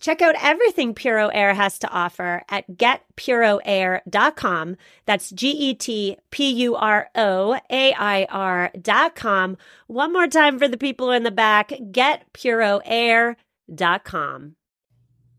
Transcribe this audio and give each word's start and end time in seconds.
Check 0.00 0.22
out 0.22 0.34
everything 0.40 0.94
Puro 0.94 1.26
Air 1.28 1.52
has 1.54 1.78
to 1.80 1.88
offer 1.88 2.42
at 2.48 2.70
getpuroair.com. 2.70 4.76
That's 5.06 5.30
G 5.30 5.50
E 5.50 5.74
T 5.74 6.16
P 6.30 6.50
U 6.50 6.76
R 6.76 7.08
O 7.14 7.58
A 7.70 7.94
I 7.94 8.26
R.com. 8.28 9.56
One 9.86 10.12
more 10.12 10.26
time 10.26 10.58
for 10.58 10.68
the 10.68 10.76
people 10.76 11.10
in 11.10 11.22
the 11.22 11.30
back 11.30 11.70
getpuroair.com. 11.70 14.56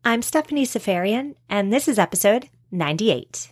I'm 0.08 0.22
Stephanie 0.22 0.66
Seferian, 0.66 1.34
and 1.50 1.74
this 1.74 1.88
is 1.88 1.98
episode 1.98 2.48
98. 2.72 3.52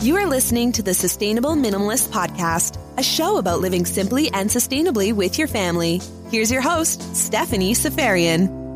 You 0.00 0.16
are 0.16 0.26
listening 0.26 0.72
to 0.72 0.82
the 0.82 0.94
Sustainable 0.94 1.54
Minimalist 1.56 2.10
Podcast, 2.10 2.78
a 2.98 3.02
show 3.02 3.38
about 3.38 3.60
living 3.60 3.84
simply 3.84 4.30
and 4.30 4.48
sustainably 4.48 5.12
with 5.12 5.38
your 5.38 5.48
family. 5.48 6.00
Here's 6.30 6.52
your 6.52 6.62
host, 6.62 7.16
Stephanie 7.16 7.74
Seferian. 7.74 8.67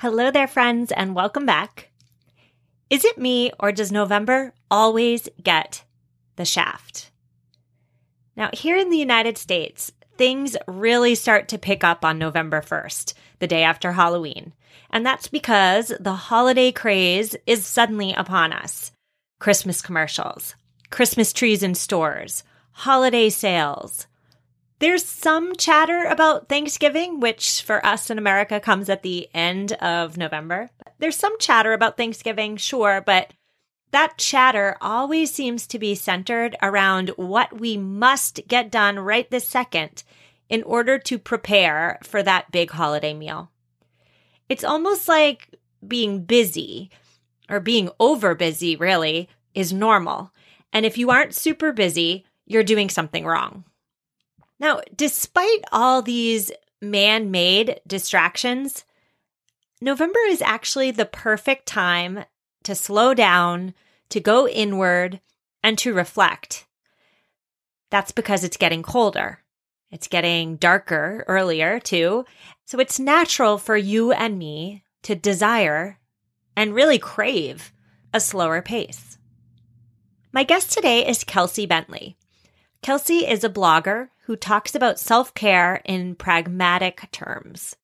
Hello 0.00 0.30
there, 0.30 0.48
friends, 0.48 0.92
and 0.92 1.14
welcome 1.14 1.44
back. 1.44 1.90
Is 2.88 3.04
it 3.04 3.18
me, 3.18 3.52
or 3.60 3.70
does 3.70 3.92
November 3.92 4.54
always 4.70 5.28
get 5.42 5.84
the 6.36 6.46
shaft? 6.46 7.10
Now, 8.34 8.48
here 8.54 8.78
in 8.78 8.88
the 8.88 8.96
United 8.96 9.36
States, 9.36 9.92
things 10.16 10.56
really 10.66 11.14
start 11.14 11.48
to 11.48 11.58
pick 11.58 11.84
up 11.84 12.02
on 12.02 12.18
November 12.18 12.62
1st, 12.62 13.12
the 13.40 13.46
day 13.46 13.62
after 13.62 13.92
Halloween. 13.92 14.54
And 14.88 15.04
that's 15.04 15.28
because 15.28 15.92
the 16.00 16.14
holiday 16.14 16.72
craze 16.72 17.36
is 17.46 17.66
suddenly 17.66 18.14
upon 18.14 18.54
us. 18.54 18.92
Christmas 19.38 19.82
commercials, 19.82 20.54
Christmas 20.88 21.34
trees 21.34 21.62
in 21.62 21.74
stores, 21.74 22.42
holiday 22.72 23.28
sales, 23.28 24.06
there's 24.80 25.04
some 25.04 25.54
chatter 25.56 26.04
about 26.04 26.48
Thanksgiving, 26.48 27.20
which 27.20 27.62
for 27.62 27.84
us 27.84 28.10
in 28.10 28.18
America 28.18 28.58
comes 28.58 28.88
at 28.88 29.02
the 29.02 29.28
end 29.32 29.72
of 29.74 30.16
November. 30.16 30.70
There's 30.98 31.16
some 31.16 31.38
chatter 31.38 31.72
about 31.72 31.96
Thanksgiving, 31.96 32.56
sure, 32.56 33.02
but 33.04 33.32
that 33.92 34.16
chatter 34.16 34.76
always 34.80 35.32
seems 35.32 35.66
to 35.68 35.78
be 35.78 35.94
centered 35.94 36.56
around 36.62 37.10
what 37.16 37.60
we 37.60 37.76
must 37.76 38.40
get 38.48 38.70
done 38.70 38.98
right 38.98 39.30
this 39.30 39.46
second 39.46 40.02
in 40.48 40.62
order 40.62 40.98
to 40.98 41.18
prepare 41.18 41.98
for 42.02 42.22
that 42.22 42.50
big 42.50 42.70
holiday 42.70 43.12
meal. 43.12 43.50
It's 44.48 44.64
almost 44.64 45.08
like 45.08 45.54
being 45.86 46.24
busy 46.24 46.90
or 47.50 47.60
being 47.60 47.90
over 48.00 48.34
busy, 48.34 48.76
really, 48.76 49.28
is 49.54 49.72
normal. 49.72 50.32
And 50.72 50.86
if 50.86 50.96
you 50.96 51.10
aren't 51.10 51.34
super 51.34 51.72
busy, 51.72 52.24
you're 52.46 52.64
doing 52.64 52.88
something 52.88 53.26
wrong. 53.26 53.64
Now, 54.60 54.82
despite 54.94 55.64
all 55.72 56.02
these 56.02 56.52
man 56.82 57.30
made 57.30 57.80
distractions, 57.86 58.84
November 59.80 60.20
is 60.28 60.42
actually 60.42 60.90
the 60.90 61.06
perfect 61.06 61.66
time 61.66 62.24
to 62.64 62.74
slow 62.74 63.14
down, 63.14 63.72
to 64.10 64.20
go 64.20 64.46
inward, 64.46 65.20
and 65.62 65.78
to 65.78 65.94
reflect. 65.94 66.66
That's 67.90 68.12
because 68.12 68.44
it's 68.44 68.58
getting 68.58 68.82
colder. 68.82 69.42
It's 69.90 70.06
getting 70.06 70.56
darker 70.56 71.24
earlier, 71.26 71.80
too. 71.80 72.26
So 72.66 72.78
it's 72.78 73.00
natural 73.00 73.56
for 73.56 73.76
you 73.76 74.12
and 74.12 74.38
me 74.38 74.84
to 75.02 75.14
desire 75.14 75.98
and 76.54 76.74
really 76.74 76.98
crave 76.98 77.72
a 78.12 78.20
slower 78.20 78.60
pace. 78.60 79.16
My 80.32 80.44
guest 80.44 80.70
today 80.70 81.08
is 81.08 81.24
Kelsey 81.24 81.66
Bentley. 81.66 82.16
Kelsey 82.82 83.26
is 83.26 83.42
a 83.42 83.48
blogger 83.48 84.08
who 84.30 84.36
talks 84.36 84.76
about 84.76 84.96
self 84.96 85.34
care 85.34 85.82
in 85.84 86.14
pragmatic 86.14 87.08
terms. 87.10 87.74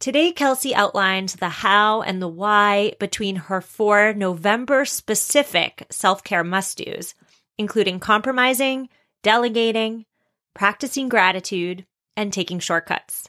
Today, 0.00 0.32
Kelsey 0.32 0.74
outlines 0.74 1.36
the 1.36 1.48
how 1.48 2.02
and 2.02 2.20
the 2.20 2.26
why 2.26 2.94
between 2.98 3.36
her 3.36 3.60
four 3.60 4.12
November 4.14 4.84
specific 4.84 5.86
self 5.90 6.24
care 6.24 6.42
must 6.42 6.78
do's, 6.78 7.14
including 7.56 8.00
compromising, 8.00 8.88
delegating, 9.22 10.06
practicing 10.54 11.08
gratitude, 11.08 11.86
and 12.16 12.32
taking 12.32 12.58
shortcuts. 12.58 13.28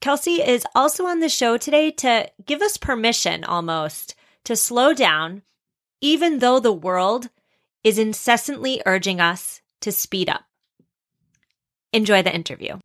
Kelsey 0.00 0.40
is 0.40 0.64
also 0.74 1.04
on 1.04 1.20
the 1.20 1.28
show 1.28 1.58
today 1.58 1.90
to 1.90 2.26
give 2.46 2.62
us 2.62 2.78
permission 2.78 3.44
almost 3.44 4.14
to 4.44 4.56
slow 4.56 4.94
down, 4.94 5.42
even 6.00 6.38
though 6.38 6.58
the 6.58 6.72
world 6.72 7.28
is 7.84 7.98
incessantly 7.98 8.80
urging 8.86 9.20
us 9.20 9.60
to 9.82 9.92
speed 9.92 10.30
up. 10.30 10.46
Enjoy 11.92 12.22
the 12.22 12.34
interview. 12.34 12.78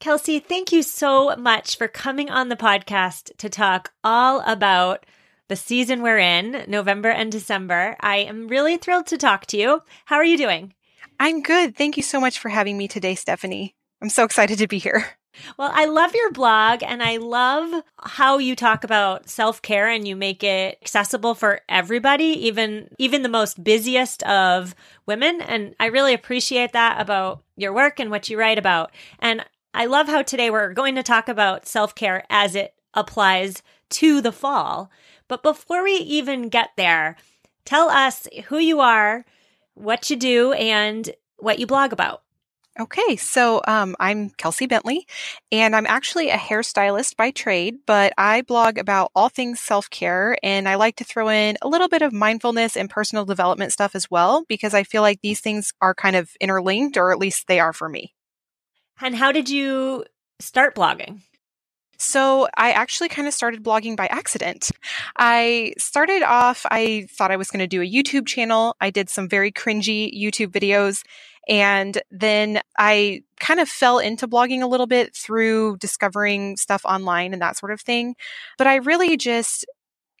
Kelsey, 0.00 0.38
thank 0.38 0.70
you 0.70 0.82
so 0.82 1.34
much 1.36 1.78
for 1.78 1.88
coming 1.88 2.30
on 2.30 2.50
the 2.50 2.56
podcast 2.56 3.34
to 3.38 3.48
talk 3.48 3.92
all 4.04 4.40
about 4.40 5.06
the 5.48 5.56
season 5.56 6.02
we're 6.02 6.18
in, 6.18 6.64
November 6.68 7.08
and 7.08 7.32
December. 7.32 7.96
I 8.00 8.18
am 8.18 8.48
really 8.48 8.76
thrilled 8.76 9.06
to 9.06 9.16
talk 9.16 9.46
to 9.46 9.56
you. 9.56 9.82
How 10.04 10.16
are 10.16 10.24
you 10.24 10.36
doing? 10.36 10.74
I'm 11.18 11.42
good. 11.42 11.76
Thank 11.76 11.96
you 11.96 12.02
so 12.02 12.20
much 12.20 12.38
for 12.38 12.48
having 12.48 12.76
me 12.76 12.88
today, 12.88 13.14
Stephanie. 13.14 13.74
I'm 14.02 14.10
so 14.10 14.24
excited 14.24 14.58
to 14.58 14.66
be 14.66 14.78
here. 14.78 15.06
Well, 15.56 15.70
I 15.72 15.84
love 15.86 16.14
your 16.14 16.30
blog 16.30 16.82
and 16.82 17.02
I 17.02 17.16
love 17.16 17.82
how 17.98 18.38
you 18.38 18.54
talk 18.56 18.84
about 18.84 19.28
self-care 19.28 19.88
and 19.88 20.06
you 20.06 20.16
make 20.16 20.42
it 20.42 20.78
accessible 20.82 21.34
for 21.34 21.60
everybody, 21.68 22.46
even 22.46 22.88
even 22.98 23.22
the 23.22 23.28
most 23.28 23.62
busiest 23.62 24.22
of 24.24 24.74
women, 25.06 25.40
and 25.40 25.74
I 25.78 25.86
really 25.86 26.14
appreciate 26.14 26.72
that 26.72 27.00
about 27.00 27.42
your 27.56 27.72
work 27.72 28.00
and 28.00 28.10
what 28.10 28.28
you 28.28 28.38
write 28.38 28.58
about. 28.58 28.90
And 29.18 29.44
I 29.74 29.86
love 29.86 30.06
how 30.06 30.22
today 30.22 30.50
we're 30.50 30.72
going 30.72 30.94
to 30.94 31.02
talk 31.02 31.28
about 31.28 31.66
self-care 31.66 32.24
as 32.30 32.54
it 32.54 32.74
applies 32.94 33.62
to 33.90 34.20
the 34.20 34.32
fall. 34.32 34.90
But 35.28 35.42
before 35.42 35.82
we 35.82 35.94
even 35.94 36.48
get 36.48 36.70
there, 36.76 37.16
tell 37.64 37.88
us 37.88 38.28
who 38.46 38.58
you 38.58 38.80
are, 38.80 39.24
what 39.74 40.10
you 40.10 40.16
do, 40.16 40.52
and 40.52 41.10
what 41.38 41.58
you 41.58 41.66
blog 41.66 41.92
about. 41.92 42.22
Okay, 42.78 43.14
so 43.14 43.62
um, 43.68 43.94
I'm 44.00 44.30
Kelsey 44.30 44.66
Bentley, 44.66 45.06
and 45.52 45.76
I'm 45.76 45.86
actually 45.86 46.30
a 46.30 46.36
hairstylist 46.36 47.14
by 47.14 47.30
trade, 47.30 47.76
but 47.86 48.12
I 48.18 48.42
blog 48.42 48.78
about 48.78 49.12
all 49.14 49.28
things 49.28 49.60
self 49.60 49.88
care, 49.90 50.36
and 50.42 50.68
I 50.68 50.74
like 50.74 50.96
to 50.96 51.04
throw 51.04 51.28
in 51.28 51.56
a 51.62 51.68
little 51.68 51.88
bit 51.88 52.02
of 52.02 52.12
mindfulness 52.12 52.76
and 52.76 52.90
personal 52.90 53.24
development 53.24 53.72
stuff 53.72 53.94
as 53.94 54.10
well, 54.10 54.44
because 54.48 54.74
I 54.74 54.82
feel 54.82 55.02
like 55.02 55.20
these 55.20 55.40
things 55.40 55.72
are 55.80 55.94
kind 55.94 56.16
of 56.16 56.32
interlinked, 56.40 56.96
or 56.96 57.12
at 57.12 57.18
least 57.20 57.46
they 57.46 57.60
are 57.60 57.72
for 57.72 57.88
me. 57.88 58.12
And 59.00 59.14
how 59.14 59.30
did 59.30 59.48
you 59.48 60.04
start 60.40 60.74
blogging? 60.74 61.20
So 61.96 62.48
I 62.56 62.72
actually 62.72 63.08
kind 63.08 63.28
of 63.28 63.34
started 63.34 63.62
blogging 63.62 63.96
by 63.96 64.06
accident. 64.06 64.70
I 65.16 65.74
started 65.78 66.22
off, 66.22 66.66
I 66.68 67.06
thought 67.10 67.30
I 67.30 67.36
was 67.36 67.50
going 67.50 67.60
to 67.60 67.68
do 67.68 67.80
a 67.80 67.88
YouTube 67.88 68.26
channel. 68.26 68.74
I 68.80 68.90
did 68.90 69.08
some 69.08 69.28
very 69.28 69.52
cringy 69.52 70.10
YouTube 70.12 70.48
videos 70.48 71.02
and 71.48 72.00
then 72.10 72.60
I 72.78 73.22
kind 73.40 73.60
of 73.60 73.68
fell 73.68 73.98
into 73.98 74.28
blogging 74.28 74.62
a 74.62 74.66
little 74.66 74.86
bit 74.86 75.14
through 75.14 75.76
discovering 75.78 76.56
stuff 76.56 76.82
online 76.84 77.32
and 77.32 77.42
that 77.42 77.56
sort 77.56 77.72
of 77.72 77.80
thing. 77.80 78.14
But 78.58 78.66
I 78.66 78.76
really 78.76 79.16
just, 79.16 79.66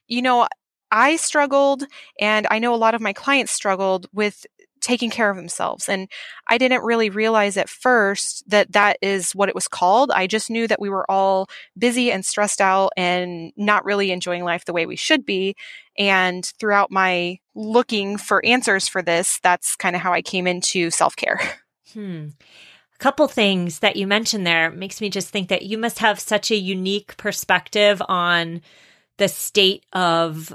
you 0.08 0.22
know, 0.22 0.48
I 0.90 1.16
struggled 1.16 1.84
and 2.20 2.46
I 2.50 2.58
know 2.60 2.74
a 2.74 2.76
lot 2.76 2.94
of 2.94 3.00
my 3.00 3.12
clients 3.12 3.52
struggled 3.52 4.06
with 4.12 4.46
taking 4.84 5.10
care 5.10 5.30
of 5.30 5.36
themselves. 5.36 5.88
And 5.88 6.08
I 6.46 6.58
didn't 6.58 6.82
really 6.84 7.08
realize 7.08 7.56
at 7.56 7.70
first 7.70 8.44
that 8.48 8.72
that 8.72 8.98
is 9.00 9.32
what 9.32 9.48
it 9.48 9.54
was 9.54 9.66
called. 9.66 10.10
I 10.10 10.26
just 10.26 10.50
knew 10.50 10.68
that 10.68 10.80
we 10.80 10.90
were 10.90 11.10
all 11.10 11.48
busy 11.76 12.12
and 12.12 12.24
stressed 12.24 12.60
out 12.60 12.92
and 12.96 13.50
not 13.56 13.84
really 13.86 14.10
enjoying 14.10 14.44
life 14.44 14.66
the 14.66 14.74
way 14.74 14.84
we 14.84 14.96
should 14.96 15.24
be. 15.24 15.56
And 15.96 16.44
throughout 16.60 16.90
my 16.90 17.38
looking 17.54 18.18
for 18.18 18.44
answers 18.44 18.86
for 18.86 19.00
this, 19.00 19.40
that's 19.42 19.74
kind 19.74 19.96
of 19.96 20.02
how 20.02 20.12
I 20.12 20.20
came 20.22 20.46
into 20.46 20.90
self 20.90 21.16
care. 21.16 21.40
Hmm. 21.92 22.30
A 22.92 22.98
couple 22.98 23.28
things 23.28 23.78
that 23.78 23.94
you 23.94 24.08
mentioned 24.08 24.44
there 24.44 24.68
makes 24.68 25.00
me 25.00 25.10
just 25.10 25.28
think 25.28 25.48
that 25.48 25.62
you 25.62 25.78
must 25.78 26.00
have 26.00 26.18
such 26.18 26.50
a 26.50 26.56
unique 26.56 27.16
perspective 27.16 28.02
on 28.08 28.62
the 29.18 29.28
state 29.28 29.86
of 29.92 30.52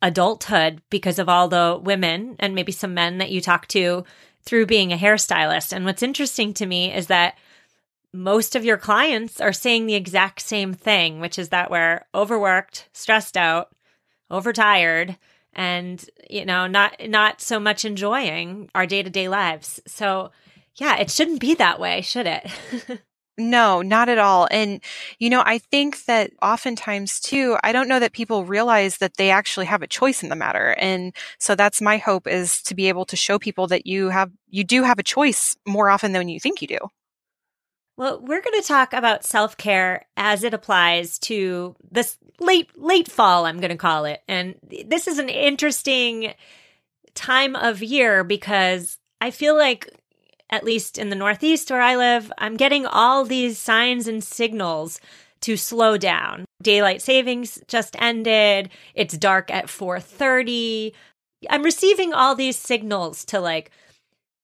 adulthood 0.00 0.80
because 0.90 1.18
of 1.18 1.28
all 1.28 1.48
the 1.48 1.78
women 1.82 2.36
and 2.38 2.54
maybe 2.54 2.72
some 2.72 2.94
men 2.94 3.18
that 3.18 3.30
you 3.30 3.40
talk 3.40 3.66
to 3.68 4.04
through 4.42 4.66
being 4.66 4.92
a 4.92 4.96
hairstylist. 4.96 5.72
And 5.72 5.84
what's 5.84 6.02
interesting 6.02 6.54
to 6.54 6.66
me 6.66 6.94
is 6.94 7.08
that 7.08 7.36
most 8.12 8.56
of 8.56 8.64
your 8.64 8.78
clients 8.78 9.40
are 9.40 9.52
saying 9.52 9.86
the 9.86 9.94
exact 9.94 10.40
same 10.40 10.72
thing, 10.72 11.20
which 11.20 11.38
is 11.38 11.50
that 11.50 11.70
we're 11.70 12.02
overworked, 12.14 12.88
stressed 12.92 13.36
out, 13.36 13.70
overtired, 14.30 15.16
and 15.52 16.08
you 16.30 16.44
know, 16.44 16.66
not 16.66 16.94
not 17.08 17.40
so 17.40 17.58
much 17.58 17.84
enjoying 17.84 18.70
our 18.74 18.86
day-to-day 18.86 19.28
lives. 19.28 19.80
So, 19.86 20.30
yeah, 20.76 20.96
it 20.98 21.10
shouldn't 21.10 21.40
be 21.40 21.54
that 21.54 21.80
way, 21.80 22.00
should 22.00 22.26
it? 22.26 22.46
No, 23.38 23.82
not 23.82 24.08
at 24.08 24.18
all. 24.18 24.48
And, 24.50 24.82
you 25.20 25.30
know, 25.30 25.42
I 25.46 25.58
think 25.58 26.04
that 26.06 26.32
oftentimes 26.42 27.20
too, 27.20 27.56
I 27.62 27.70
don't 27.70 27.88
know 27.88 28.00
that 28.00 28.12
people 28.12 28.44
realize 28.44 28.98
that 28.98 29.16
they 29.16 29.30
actually 29.30 29.66
have 29.66 29.80
a 29.80 29.86
choice 29.86 30.24
in 30.24 30.28
the 30.28 30.34
matter. 30.34 30.74
And 30.76 31.14
so 31.38 31.54
that's 31.54 31.80
my 31.80 31.98
hope 31.98 32.26
is 32.26 32.60
to 32.62 32.74
be 32.74 32.88
able 32.88 33.04
to 33.06 33.16
show 33.16 33.38
people 33.38 33.68
that 33.68 33.86
you 33.86 34.08
have, 34.08 34.32
you 34.50 34.64
do 34.64 34.82
have 34.82 34.98
a 34.98 35.04
choice 35.04 35.56
more 35.66 35.88
often 35.88 36.12
than 36.12 36.28
you 36.28 36.40
think 36.40 36.60
you 36.60 36.66
do. 36.66 36.78
Well, 37.96 38.20
we're 38.20 38.42
going 38.42 38.60
to 38.60 38.66
talk 38.66 38.92
about 38.92 39.24
self 39.24 39.56
care 39.56 40.06
as 40.16 40.42
it 40.42 40.54
applies 40.54 41.18
to 41.20 41.76
this 41.90 42.18
late, 42.40 42.70
late 42.76 43.10
fall, 43.10 43.46
I'm 43.46 43.58
going 43.58 43.70
to 43.70 43.76
call 43.76 44.04
it. 44.04 44.20
And 44.26 44.56
this 44.88 45.06
is 45.06 45.18
an 45.18 45.28
interesting 45.28 46.34
time 47.14 47.54
of 47.54 47.82
year 47.82 48.24
because 48.24 48.98
I 49.20 49.30
feel 49.30 49.56
like 49.56 49.92
at 50.50 50.64
least 50.64 50.98
in 50.98 51.10
the 51.10 51.16
Northeast 51.16 51.70
where 51.70 51.82
I 51.82 51.96
live, 51.96 52.32
I'm 52.38 52.56
getting 52.56 52.86
all 52.86 53.24
these 53.24 53.58
signs 53.58 54.06
and 54.06 54.22
signals 54.22 55.00
to 55.42 55.56
slow 55.56 55.96
down. 55.96 56.44
Daylight 56.62 57.02
savings 57.02 57.60
just 57.68 57.94
ended. 58.00 58.70
It's 58.94 59.16
dark 59.16 59.50
at 59.50 59.66
4:30. 59.66 60.92
I'm 61.48 61.62
receiving 61.62 62.12
all 62.12 62.34
these 62.34 62.56
signals 62.56 63.24
to 63.26 63.40
like 63.40 63.70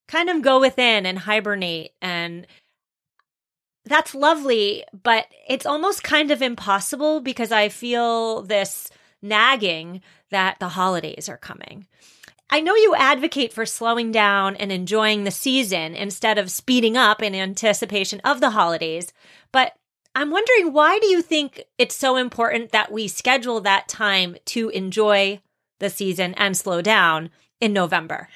kind 0.06 0.30
of 0.30 0.42
go 0.42 0.60
within 0.60 1.06
and 1.06 1.20
hibernate 1.20 1.92
and 2.00 2.46
that's 3.86 4.14
lovely, 4.14 4.84
but 5.02 5.26
it's 5.46 5.66
almost 5.66 6.02
kind 6.02 6.30
of 6.30 6.40
impossible 6.40 7.20
because 7.20 7.52
I 7.52 7.68
feel 7.68 8.42
this 8.42 8.88
nagging 9.20 10.00
that 10.30 10.58
the 10.58 10.70
holidays 10.70 11.28
are 11.28 11.36
coming. 11.36 11.86
I 12.50 12.60
know 12.60 12.74
you 12.74 12.94
advocate 12.94 13.52
for 13.52 13.66
slowing 13.66 14.12
down 14.12 14.56
and 14.56 14.70
enjoying 14.70 15.24
the 15.24 15.30
season 15.30 15.94
instead 15.94 16.38
of 16.38 16.50
speeding 16.50 16.96
up 16.96 17.22
in 17.22 17.34
anticipation 17.34 18.20
of 18.20 18.40
the 18.40 18.50
holidays, 18.50 19.12
but 19.50 19.72
I'm 20.14 20.30
wondering 20.30 20.72
why 20.72 20.98
do 21.00 21.06
you 21.08 21.22
think 21.22 21.64
it's 21.78 21.96
so 21.96 22.16
important 22.16 22.70
that 22.70 22.92
we 22.92 23.08
schedule 23.08 23.60
that 23.62 23.88
time 23.88 24.36
to 24.46 24.68
enjoy 24.68 25.40
the 25.80 25.90
season 25.90 26.34
and 26.34 26.56
slow 26.56 26.80
down 26.82 27.30
in 27.60 27.72
November? 27.72 28.28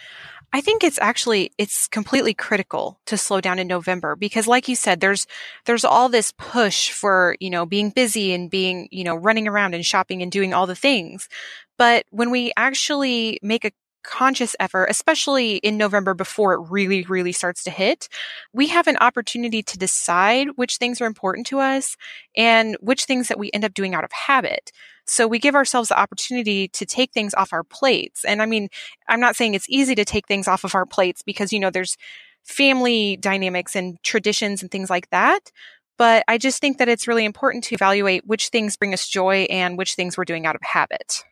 I 0.52 0.62
think 0.62 0.82
it's 0.82 0.98
actually 1.00 1.52
it's 1.58 1.86
completely 1.86 2.32
critical 2.32 2.98
to 3.06 3.18
slow 3.18 3.40
down 3.40 3.58
in 3.58 3.66
November 3.66 4.16
because 4.16 4.48
like 4.48 4.66
you 4.66 4.74
said 4.74 5.00
there's 5.00 5.26
there's 5.66 5.84
all 5.84 6.08
this 6.08 6.32
push 6.32 6.90
for, 6.90 7.36
you 7.38 7.50
know, 7.50 7.66
being 7.66 7.90
busy 7.90 8.32
and 8.32 8.50
being, 8.50 8.88
you 8.90 9.04
know, 9.04 9.14
running 9.14 9.46
around 9.46 9.74
and 9.74 9.84
shopping 9.84 10.22
and 10.22 10.32
doing 10.32 10.54
all 10.54 10.66
the 10.66 10.74
things. 10.74 11.28
But 11.76 12.06
when 12.10 12.30
we 12.30 12.52
actually 12.56 13.38
make 13.42 13.66
a 13.66 13.72
conscious 14.08 14.56
effort, 14.58 14.86
especially 14.86 15.56
in 15.56 15.76
November 15.76 16.14
before 16.14 16.54
it 16.54 16.70
really, 16.70 17.02
really 17.04 17.30
starts 17.30 17.62
to 17.64 17.70
hit, 17.70 18.08
we 18.54 18.68
have 18.68 18.86
an 18.86 18.96
opportunity 18.96 19.62
to 19.62 19.76
decide 19.76 20.48
which 20.56 20.78
things 20.78 21.00
are 21.00 21.06
important 21.06 21.46
to 21.48 21.58
us 21.58 21.94
and 22.34 22.76
which 22.80 23.04
things 23.04 23.28
that 23.28 23.38
we 23.38 23.50
end 23.52 23.66
up 23.66 23.74
doing 23.74 23.94
out 23.94 24.04
of 24.04 24.12
habit. 24.12 24.72
So 25.04 25.28
we 25.28 25.38
give 25.38 25.54
ourselves 25.54 25.90
the 25.90 26.00
opportunity 26.00 26.68
to 26.68 26.86
take 26.86 27.12
things 27.12 27.34
off 27.34 27.52
our 27.52 27.64
plates. 27.64 28.24
And 28.24 28.40
I 28.40 28.46
mean, 28.46 28.68
I'm 29.08 29.20
not 29.20 29.36
saying 29.36 29.52
it's 29.52 29.68
easy 29.68 29.94
to 29.94 30.06
take 30.06 30.26
things 30.26 30.48
off 30.48 30.64
of 30.64 30.74
our 30.74 30.86
plates 30.86 31.22
because, 31.22 31.52
you 31.52 31.60
know, 31.60 31.70
there's 31.70 31.98
family 32.44 33.18
dynamics 33.18 33.76
and 33.76 34.02
traditions 34.02 34.62
and 34.62 34.70
things 34.70 34.88
like 34.88 35.10
that. 35.10 35.52
But 35.98 36.24
I 36.28 36.38
just 36.38 36.60
think 36.60 36.78
that 36.78 36.88
it's 36.88 37.06
really 37.06 37.26
important 37.26 37.64
to 37.64 37.74
evaluate 37.74 38.26
which 38.26 38.48
things 38.48 38.76
bring 38.76 38.94
us 38.94 39.06
joy 39.06 39.46
and 39.50 39.76
which 39.76 39.94
things 39.94 40.16
we're 40.16 40.24
doing 40.24 40.46
out 40.46 40.54
of 40.54 40.62
habit 40.62 41.24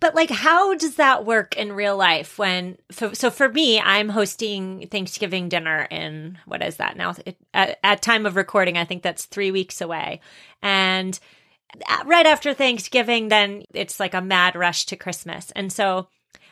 but 0.00 0.14
like 0.14 0.30
how 0.30 0.74
does 0.74 0.96
that 0.96 1.24
work 1.24 1.56
in 1.56 1.72
real 1.72 1.96
life 1.96 2.38
when 2.38 2.76
so 2.90 3.30
for 3.30 3.48
me 3.48 3.80
i'm 3.80 4.08
hosting 4.08 4.86
thanksgiving 4.90 5.48
dinner 5.48 5.86
in 5.90 6.38
what 6.46 6.62
is 6.62 6.76
that 6.76 6.96
now? 6.96 7.14
It, 7.24 7.36
at, 7.54 7.78
at, 7.82 8.02
time 8.02 8.26
of 8.26 8.36
recording 8.36 8.76
i 8.76 8.84
think 8.84 9.02
that's 9.02 9.26
three 9.26 9.50
weeks 9.50 9.80
away. 9.80 10.20
And 10.62 11.18
right 12.06 12.26
after 12.26 12.54
thanksgiving 12.54 13.28
then 13.28 13.62
it's 13.74 14.00
like 14.00 14.14
a 14.14 14.22
mad 14.22 14.56
rush 14.56 14.86
to 14.86 14.96
christmas. 14.96 15.50
And 15.52 15.72
so 15.72 16.08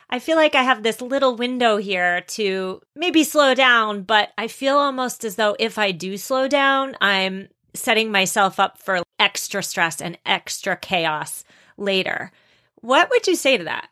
i 0.09 0.19
feel 0.19 0.37
like 0.37 0.55
i 0.55 0.63
have 0.63 0.83
this 0.83 1.01
little 1.01 1.35
window 1.35 1.77
here 1.77 2.21
to 2.21 2.81
maybe 2.95 3.23
slow 3.23 3.53
down 3.53 4.03
but 4.03 4.29
i 4.37 4.47
feel 4.47 4.77
almost 4.77 5.25
as 5.25 5.35
though 5.35 5.55
if 5.59 5.77
i 5.77 5.91
do 5.91 6.17
slow 6.17 6.47
down 6.47 6.95
i'm 7.01 7.47
setting 7.73 8.11
myself 8.11 8.59
up 8.59 8.81
for 8.81 9.03
extra 9.19 9.61
stress 9.61 10.01
and 10.01 10.17
extra 10.25 10.77
chaos 10.77 11.43
later 11.77 12.31
what 12.87 13.09
would 13.09 13.27
you 13.27 13.35
say 13.35 13.57
to 13.57 13.65
that? 13.65 13.89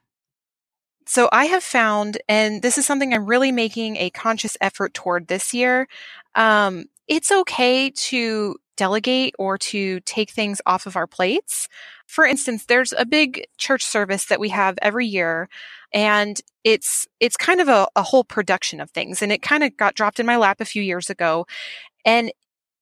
So 1.06 1.28
I 1.32 1.46
have 1.46 1.64
found, 1.64 2.18
and 2.30 2.62
this 2.62 2.78
is 2.78 2.86
something 2.86 3.14
I'm 3.14 3.26
really 3.26 3.52
making 3.52 3.98
a 3.98 4.10
conscious 4.10 4.56
effort 4.62 4.94
toward 4.94 5.28
this 5.28 5.54
year. 5.54 5.88
Um, 6.34 6.86
it's 7.08 7.30
okay 7.30 7.92
to 7.92 8.56
delegate 8.78 9.36
or 9.38 9.58
to 9.58 10.00
take 10.02 10.32
things 10.32 10.62
off 10.66 10.86
of 10.86 10.96
our 10.96 11.08
plates. 11.08 11.68
For 12.08 12.26
instance, 12.26 12.66
there's 12.66 12.94
a 12.98 13.06
big 13.06 13.46
church 13.58 13.84
service 13.84 14.26
that 14.28 14.40
we 14.40 14.50
have 14.50 14.78
every 14.82 15.08
year 15.08 15.50
and 15.94 16.40
it's 16.64 17.08
it's 17.20 17.38
kind 17.38 17.62
of 17.62 17.68
a, 17.68 17.88
a 17.96 18.04
whole 18.04 18.24
production 18.24 18.82
of 18.82 18.92
things 18.92 19.22
and 19.22 19.32
it 19.32 19.42
kind 19.42 19.64
of 19.64 19.76
got 19.78 19.96
dropped 19.96 20.20
in 20.20 20.26
my 20.26 20.38
lap 20.38 20.60
a 20.60 20.66
few 20.66 20.82
years 20.82 21.10
ago 21.10 21.46
and 22.06 22.32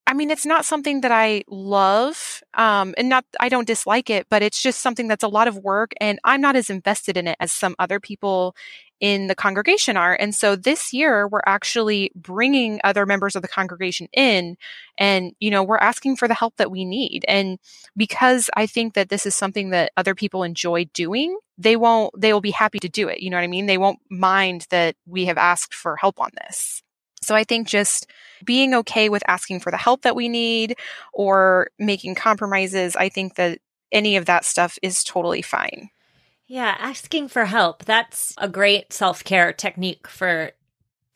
I 0.05 0.13
mean, 0.13 0.29
it's 0.29 0.45
not 0.45 0.65
something 0.65 1.01
that 1.01 1.11
I 1.11 1.43
love, 1.47 2.43
um, 2.55 2.93
and 2.97 3.07
not, 3.07 3.25
I 3.39 3.47
don't 3.47 3.67
dislike 3.67 4.09
it, 4.09 4.27
but 4.29 4.41
it's 4.41 4.61
just 4.61 4.81
something 4.81 5.07
that's 5.07 5.23
a 5.23 5.29
lot 5.29 5.47
of 5.47 5.57
work 5.57 5.93
and 6.01 6.19
I'm 6.25 6.41
not 6.41 6.57
as 6.57 6.69
invested 6.69 7.15
in 7.15 7.27
it 7.27 7.37
as 7.39 7.53
some 7.53 7.73
other 7.79 8.01
people 8.01 8.53
in 8.99 9.27
the 9.27 9.35
congregation 9.35 9.95
are. 9.97 10.13
And 10.13 10.35
so 10.35 10.55
this 10.55 10.93
year 10.93 11.27
we're 11.27 11.41
actually 11.45 12.11
bringing 12.15 12.81
other 12.83 13.05
members 13.05 13.35
of 13.35 13.41
the 13.41 13.47
congregation 13.47 14.07
in 14.13 14.57
and, 14.97 15.33
you 15.39 15.49
know, 15.49 15.63
we're 15.63 15.77
asking 15.77 16.17
for 16.17 16.27
the 16.27 16.33
help 16.33 16.57
that 16.57 16.71
we 16.71 16.85
need. 16.85 17.23
And 17.27 17.57
because 17.95 18.49
I 18.55 18.65
think 18.65 18.93
that 18.95 19.09
this 19.09 19.25
is 19.25 19.35
something 19.35 19.69
that 19.69 19.91
other 19.97 20.15
people 20.15 20.43
enjoy 20.43 20.85
doing, 20.93 21.37
they 21.57 21.75
won't, 21.75 22.13
they 22.19 22.33
will 22.33 22.41
be 22.41 22.51
happy 22.51 22.79
to 22.79 22.89
do 22.89 23.07
it. 23.07 23.21
You 23.21 23.29
know 23.29 23.37
what 23.37 23.43
I 23.43 23.47
mean? 23.47 23.67
They 23.67 23.77
won't 23.77 23.99
mind 24.09 24.67
that 24.69 24.95
we 25.05 25.25
have 25.25 25.37
asked 25.37 25.73
for 25.73 25.95
help 25.95 26.19
on 26.19 26.29
this. 26.45 26.83
So 27.23 27.35
I 27.35 27.43
think 27.43 27.67
just 27.67 28.07
being 28.43 28.73
okay 28.75 29.09
with 29.09 29.23
asking 29.27 29.61
for 29.61 29.71
the 29.71 29.77
help 29.77 30.01
that 30.03 30.15
we 30.15 30.29
need 30.29 30.75
or 31.13 31.69
making 31.79 32.15
compromises, 32.15 32.95
I 32.95 33.09
think 33.09 33.35
that 33.35 33.59
any 33.91 34.17
of 34.17 34.25
that 34.25 34.45
stuff 34.45 34.77
is 34.81 35.03
totally 35.03 35.41
fine. 35.41 35.89
Yeah, 36.47 36.75
asking 36.79 37.29
for 37.29 37.45
help. 37.45 37.85
That's 37.85 38.33
a 38.37 38.49
great 38.49 38.91
self 38.91 39.23
care 39.23 39.53
technique 39.53 40.07
for 40.07 40.51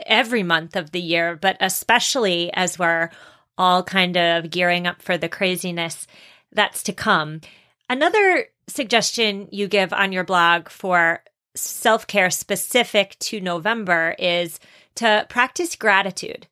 every 0.06 0.44
month 0.44 0.76
of 0.76 0.92
the 0.92 1.02
year, 1.02 1.36
but 1.36 1.58
especially 1.60 2.52
as 2.54 2.80
we're 2.80 3.10
all 3.58 3.84
kind 3.84 4.16
of 4.16 4.50
gearing 4.50 4.88
up 4.88 5.02
for 5.02 5.18
the 5.18 5.30
craziness 5.30 6.08
that's 6.52 6.84
to 6.84 6.94
come. 6.94 7.42
Another 7.90 8.48
suggestion 8.68 9.48
you 9.52 9.68
give 9.68 9.94
on 9.94 10.12
your 10.12 10.24
blog 10.24 10.70
for 10.70 11.24
self 11.56 12.08
care 12.08 12.30
specific 12.30 13.18
to 13.20 13.42
November 13.42 14.16
is 14.20 14.60
to 14.98 15.26
practice 15.30 15.76
gratitude. 15.76 16.48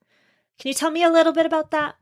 Can 0.60 0.70
you 0.70 0.74
tell 0.74 0.92
me 0.92 1.04
a 1.04 1.12
little 1.12 1.34
bit 1.34 1.46
about 1.46 1.72
that? 1.72 1.96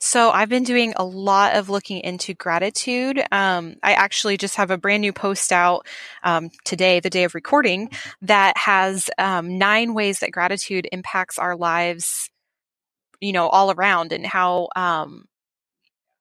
So 0.00 0.30
I've 0.30 0.48
been 0.48 0.62
doing 0.62 0.94
a 0.96 1.04
lot 1.04 1.56
of 1.56 1.68
looking 1.68 2.00
into 2.00 2.32
gratitude. 2.32 3.20
Um, 3.32 3.76
I 3.82 3.94
actually 3.94 4.36
just 4.36 4.54
have 4.54 4.70
a 4.70 4.78
brand 4.78 5.00
new 5.00 5.12
post 5.12 5.50
out 5.50 5.86
um, 6.22 6.50
today, 6.64 7.00
the 7.00 7.10
day 7.10 7.24
of 7.24 7.34
recording, 7.34 7.90
that 8.22 8.56
has 8.56 9.10
um, 9.18 9.58
nine 9.58 9.94
ways 9.94 10.20
that 10.20 10.30
gratitude 10.30 10.88
impacts 10.92 11.38
our 11.38 11.56
lives. 11.56 12.30
You 13.20 13.32
know, 13.32 13.48
all 13.48 13.72
around, 13.72 14.12
and 14.12 14.24
how 14.24 14.68
um, 14.76 15.24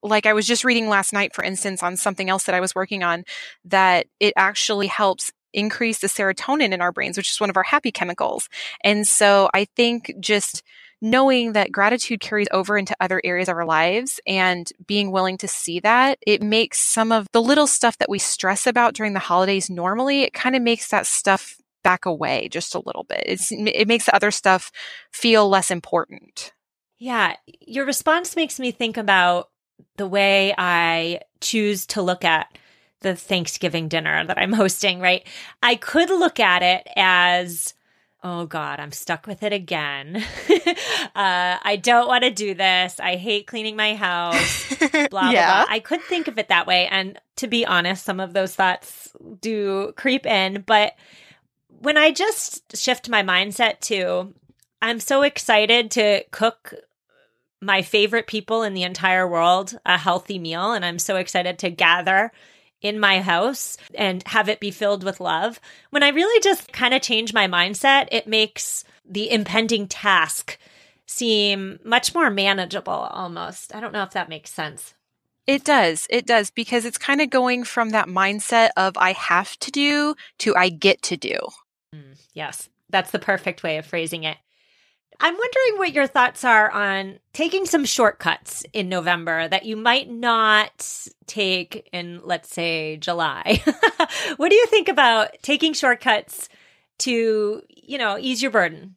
like 0.02 0.26
I 0.26 0.34
was 0.34 0.48
just 0.48 0.64
reading 0.64 0.90
last 0.90 1.14
night, 1.14 1.36
for 1.36 1.44
instance, 1.44 1.84
on 1.84 1.96
something 1.96 2.28
else 2.28 2.46
that 2.46 2.56
I 2.56 2.60
was 2.60 2.74
working 2.74 3.04
on, 3.04 3.24
that 3.66 4.08
it 4.20 4.34
actually 4.36 4.88
helps 4.88 5.32
increase 5.54 6.00
the 6.00 6.08
serotonin 6.08 6.72
in 6.72 6.82
our 6.82 6.92
brains, 6.92 7.18
which 7.18 7.32
is 7.32 7.40
one 7.40 7.50
of 7.50 7.58
our 7.58 7.64
happy 7.64 7.92
chemicals. 7.92 8.50
And 8.84 9.08
so 9.08 9.50
I 9.54 9.66
think 9.76 10.14
just 10.20 10.64
knowing 11.02 11.54
that 11.54 11.72
gratitude 11.72 12.20
carries 12.20 12.48
over 12.52 12.78
into 12.78 12.96
other 13.00 13.22
areas 13.24 13.50
of 13.50 13.56
our 13.56 13.66
lives 13.66 14.20
and 14.26 14.72
being 14.88 15.12
willing 15.12 15.38
to 15.38 15.48
see 15.48 15.80
that, 15.80 16.18
it 16.26 16.42
makes 16.42 16.80
some 16.80 17.12
of 17.12 17.28
the 17.34 17.42
little 17.42 17.68
stuff 17.68 17.98
that 18.00 18.10
we 18.10 18.20
stress 18.20 18.66
about 18.66 18.94
during 18.94 19.14
the 19.14 19.20
holidays 19.20 19.70
normally, 19.70 20.24
it 20.24 20.34
kind 20.34 20.56
of 20.56 20.62
makes 20.62 20.90
that 20.90 21.06
stuff 21.06 21.58
back 21.84 22.06
away 22.06 22.50
just 22.50 22.76
a 22.76 22.82
little 22.86 23.04
bit. 23.04 23.24
It's, 23.26 23.52
it 23.52 23.88
makes 23.88 24.06
the 24.06 24.16
other 24.16 24.32
stuff 24.32 24.72
feel 25.12 25.48
less 25.48 25.72
important. 25.72 26.54
Yeah. 26.98 27.36
Your 27.62 27.86
response 27.86 28.36
makes 28.36 28.60
me 28.60 28.72
think 28.72 28.98
about 28.98 29.50
the 29.98 30.08
way 30.08 30.54
I 30.58 31.22
choose 31.42 31.86
to 31.88 32.02
look 32.02 32.26
at 32.26 32.48
the 33.02 33.16
Thanksgiving 33.16 33.88
dinner 33.88 34.26
that 34.26 34.38
I'm 34.38 34.54
hosting, 34.64 35.00
right? 35.00 35.26
I 35.62 35.76
could 35.76 36.10
look 36.10 36.40
at 36.40 36.64
it 36.64 36.88
as, 36.96 37.74
oh 38.24 38.46
God, 38.46 38.80
I'm 38.80 38.92
stuck 38.92 39.28
with 39.28 39.44
it 39.44 39.54
again. 39.54 40.24
uh, 41.16 41.58
I 41.64 41.80
don't 41.82 42.08
want 42.08 42.24
to 42.24 42.32
do 42.32 42.54
this. 42.54 43.00
I 43.00 43.16
hate 43.16 43.48
cleaning 43.48 43.76
my 43.76 43.96
house. 43.96 44.76
Blah, 45.10 45.32
blah, 45.32 45.32
blah. 45.32 45.66
I 45.70 45.80
could 45.84 46.02
think 46.02 46.28
of 46.28 46.38
it 46.38 46.50
that 46.50 46.68
way. 46.68 46.88
And 46.88 47.20
to 47.38 47.48
be 47.48 47.66
honest, 47.66 48.04
some 48.04 48.20
of 48.20 48.34
those 48.34 48.56
thoughts 48.56 49.10
do 49.42 49.94
creep 49.96 50.26
in. 50.26 50.64
But 50.66 50.94
when 51.68 51.98
I 51.98 52.12
just 52.12 52.76
shift 52.78 53.10
my 53.10 53.24
mindset 53.24 53.80
to, 53.82 54.34
I'm 54.82 55.00
so 55.00 55.22
excited 55.22 55.92
to 55.92 56.24
cook 56.32 56.74
my 57.62 57.82
favorite 57.82 58.28
people 58.28 58.64
in 58.64 58.74
the 58.74 58.84
entire 58.84 59.28
world 59.28 59.78
a 59.86 59.98
healthy 59.98 60.40
meal. 60.40 60.74
And 60.74 60.86
I'm 60.86 61.00
so 61.00 61.16
excited 61.16 61.58
to 61.60 61.70
gather 61.70 62.32
in 62.82 63.00
my 63.00 63.22
house 63.22 63.78
and 63.96 64.24
have 64.28 64.50
it 64.50 64.60
be 64.60 64.72
filled 64.72 65.04
with 65.04 65.20
love. 65.20 65.60
When 65.90 66.04
I 66.04 66.10
really 66.10 66.40
just 66.42 66.72
kind 66.72 66.94
of 66.94 67.02
change 67.02 67.34
my 67.34 67.48
mindset, 67.48 68.08
it 68.12 68.28
makes 68.28 68.84
the 69.06 69.32
impending 69.32 69.88
task 69.88 70.58
seem 71.06 71.80
much 71.84 72.14
more 72.14 72.30
manageable 72.30 72.94
almost. 72.94 73.74
I 73.74 73.80
don't 73.80 73.94
know 73.94 74.04
if 74.04 74.12
that 74.12 74.30
makes 74.30 74.52
sense. 74.52 74.94
It 75.48 75.64
does. 75.64 76.08
It 76.10 76.26
does 76.26 76.52
because 76.52 76.84
it's 76.84 76.98
kind 76.98 77.22
of 77.22 77.30
going 77.30 77.64
from 77.64 77.92
that 77.92 78.08
mindset 78.08 78.70
of 78.76 78.98
I 78.98 79.14
have 79.14 79.58
to 79.60 79.72
do 79.72 80.16
to 80.40 80.56
I 80.56 80.68
get 80.68 81.02
to 81.04 81.16
do. 81.16 81.38
Mm, 81.96 82.20
yes, 82.34 82.68
that's 82.90 83.12
the 83.12 83.20
perfect 83.20 83.64
way 83.64 83.78
of 83.78 83.86
phrasing 83.86 84.26
it. 84.26 84.38
I'm 85.20 85.34
wondering 85.34 85.80
what 85.80 85.94
your 85.94 86.06
thoughts 86.06 86.44
are 86.44 86.70
on 86.70 87.20
taking 87.34 87.66
some 87.66 87.86
shortcuts 87.86 88.64
in 88.72 88.88
November 88.88 89.48
that 89.48 89.66
you 89.66 89.76
might 89.76 90.10
not 90.10 91.08
take 91.26 91.90
in, 91.92 92.22
let's 92.24 92.54
say, 92.54 92.98
July. 92.98 93.64
what 94.38 94.50
do 94.50 94.56
you 94.56 94.68
think 94.68 94.90
about 94.90 95.30
taking 95.42 95.74
shortcuts 95.74 96.50
to, 97.00 97.64
you 97.70 97.98
know, 97.98 98.18
ease 98.20 98.42
your 98.42 98.52
burden? 98.52 98.96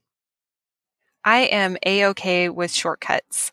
I 1.25 1.41
am 1.41 1.77
a 1.85 2.07
okay 2.07 2.49
with 2.49 2.71
shortcuts. 2.71 3.51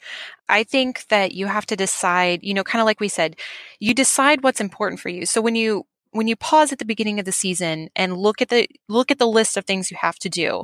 I 0.49 0.63
think 0.63 1.07
that 1.07 1.33
you 1.33 1.47
have 1.47 1.65
to 1.67 1.75
decide, 1.75 2.43
you 2.43 2.53
know, 2.53 2.63
kind 2.63 2.81
of 2.81 2.85
like 2.85 2.99
we 2.99 3.09
said, 3.09 3.35
you 3.79 3.93
decide 3.93 4.43
what's 4.43 4.61
important 4.61 4.99
for 4.99 5.09
you. 5.09 5.25
So 5.25 5.41
when 5.41 5.55
you 5.55 5.85
when 6.11 6.27
you 6.27 6.35
pause 6.35 6.71
at 6.71 6.79
the 6.79 6.85
beginning 6.85 7.19
of 7.19 7.25
the 7.25 7.31
season 7.31 7.89
and 7.95 8.17
look 8.17 8.41
at 8.41 8.49
the 8.49 8.67
look 8.87 9.11
at 9.11 9.19
the 9.19 9.27
list 9.27 9.57
of 9.57 9.65
things 9.65 9.91
you 9.91 9.97
have 9.99 10.17
to 10.19 10.29
do, 10.29 10.63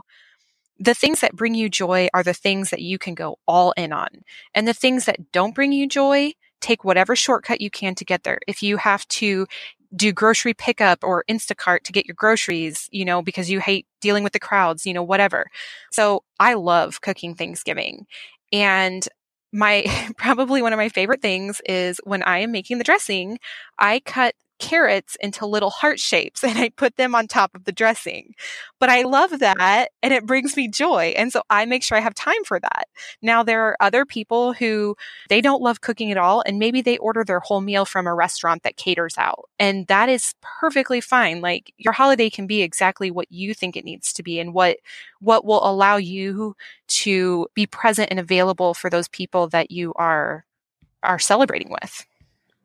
the 0.79 0.93
things 0.93 1.21
that 1.21 1.35
bring 1.35 1.53
you 1.53 1.69
joy 1.69 2.09
are 2.13 2.23
the 2.23 2.33
things 2.33 2.69
that 2.71 2.81
you 2.81 2.97
can 2.97 3.15
go 3.15 3.37
all 3.47 3.71
in 3.73 3.93
on. 3.93 4.07
And 4.53 4.67
the 4.67 4.73
things 4.73 5.05
that 5.05 5.31
don't 5.31 5.55
bring 5.55 5.71
you 5.71 5.87
joy, 5.87 6.33
take 6.61 6.83
whatever 6.83 7.15
shortcut 7.15 7.61
you 7.61 7.69
can 7.69 7.95
to 7.95 8.05
get 8.05 8.23
there. 8.23 8.39
If 8.47 8.63
you 8.63 8.77
have 8.77 9.07
to 9.09 9.47
do 9.95 10.11
grocery 10.11 10.53
pickup 10.53 11.03
or 11.03 11.23
Instacart 11.29 11.83
to 11.83 11.91
get 11.91 12.05
your 12.05 12.15
groceries, 12.15 12.89
you 12.91 13.05
know, 13.05 13.21
because 13.21 13.49
you 13.49 13.59
hate 13.59 13.85
dealing 14.01 14.23
with 14.23 14.33
the 14.33 14.39
crowds, 14.39 14.85
you 14.85 14.93
know, 14.93 15.03
whatever. 15.03 15.47
So 15.91 16.23
I 16.39 16.55
love 16.55 17.01
cooking 17.01 17.35
Thanksgiving. 17.35 18.07
And 18.51 19.07
my 19.51 19.85
probably 20.17 20.61
one 20.61 20.73
of 20.73 20.77
my 20.77 20.89
favorite 20.89 21.21
things 21.21 21.61
is 21.65 22.01
when 22.03 22.23
I 22.23 22.39
am 22.39 22.51
making 22.51 22.79
the 22.79 22.83
dressing, 22.83 23.39
I 23.77 23.99
cut 23.99 24.33
carrots 24.63 25.17
into 25.19 25.45
little 25.45 25.69
heart 25.69 25.99
shapes 25.99 26.41
and 26.43 26.57
I 26.57 26.69
put 26.69 26.95
them 26.95 27.13
on 27.13 27.27
top 27.27 27.53
of 27.53 27.65
the 27.65 27.73
dressing. 27.73 28.33
But 28.79 28.89
I 28.89 29.01
love 29.01 29.39
that 29.39 29.89
and 30.01 30.13
it 30.13 30.25
brings 30.25 30.55
me 30.55 30.69
joy. 30.69 31.13
And 31.17 31.33
so 31.33 31.41
I 31.49 31.65
make 31.65 31.83
sure 31.83 31.97
I 31.97 32.01
have 32.01 32.15
time 32.15 32.43
for 32.45 32.59
that. 32.61 32.85
Now 33.21 33.43
there 33.43 33.61
are 33.63 33.77
other 33.81 34.05
people 34.05 34.53
who 34.53 34.95
they 35.27 35.41
don't 35.41 35.61
love 35.61 35.81
cooking 35.81 36.11
at 36.11 36.17
all 36.17 36.43
and 36.45 36.59
maybe 36.59 36.81
they 36.81 36.97
order 36.97 37.25
their 37.25 37.41
whole 37.41 37.59
meal 37.59 37.83
from 37.83 38.07
a 38.07 38.15
restaurant 38.15 38.63
that 38.63 38.77
caters 38.77 39.17
out. 39.17 39.49
And 39.59 39.85
that 39.87 40.07
is 40.07 40.33
perfectly 40.41 41.01
fine. 41.01 41.41
Like 41.41 41.73
your 41.77 41.93
holiday 41.93 42.29
can 42.29 42.47
be 42.47 42.61
exactly 42.61 43.11
what 43.11 43.31
you 43.31 43.53
think 43.53 43.75
it 43.75 43.85
needs 43.85 44.13
to 44.13 44.23
be 44.23 44.39
and 44.39 44.53
what 44.53 44.77
what 45.19 45.45
will 45.45 45.69
allow 45.69 45.97
you 45.97 46.55
to 46.87 47.47
be 47.53 47.65
present 47.65 48.09
and 48.11 48.19
available 48.19 48.73
for 48.73 48.89
those 48.89 49.09
people 49.09 49.49
that 49.49 49.71
you 49.71 49.93
are 49.95 50.45
are 51.03 51.19
celebrating 51.19 51.69
with. 51.69 52.05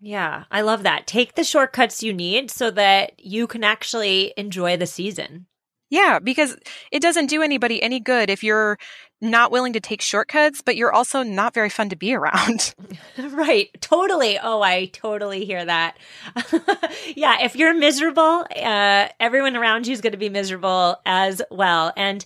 Yeah, 0.00 0.44
I 0.50 0.60
love 0.60 0.84
that. 0.84 1.06
Take 1.06 1.34
the 1.34 1.44
shortcuts 1.44 2.02
you 2.02 2.12
need 2.12 2.50
so 2.50 2.70
that 2.70 3.12
you 3.18 3.46
can 3.46 3.64
actually 3.64 4.32
enjoy 4.36 4.76
the 4.76 4.86
season. 4.86 5.46
Yeah, 5.90 6.18
because 6.18 6.56
it 6.92 7.00
doesn't 7.00 7.26
do 7.26 7.42
anybody 7.42 7.82
any 7.82 7.98
good 7.98 8.28
if 8.28 8.44
you're 8.44 8.78
not 9.20 9.50
willing 9.50 9.72
to 9.72 9.80
take 9.80 10.02
shortcuts, 10.02 10.60
but 10.60 10.76
you're 10.76 10.92
also 10.92 11.22
not 11.22 11.54
very 11.54 11.70
fun 11.70 11.88
to 11.88 11.96
be 11.96 12.14
around. 12.14 12.74
right. 13.18 13.68
Totally. 13.80 14.38
Oh, 14.38 14.60
I 14.60 14.86
totally 14.86 15.44
hear 15.44 15.64
that. 15.64 15.96
yeah. 17.16 17.42
If 17.42 17.56
you're 17.56 17.74
miserable, 17.74 18.46
uh, 18.54 19.08
everyone 19.18 19.56
around 19.56 19.86
you 19.86 19.92
is 19.92 20.00
going 20.00 20.12
to 20.12 20.18
be 20.18 20.28
miserable 20.28 21.00
as 21.06 21.42
well. 21.50 21.92
And 21.96 22.24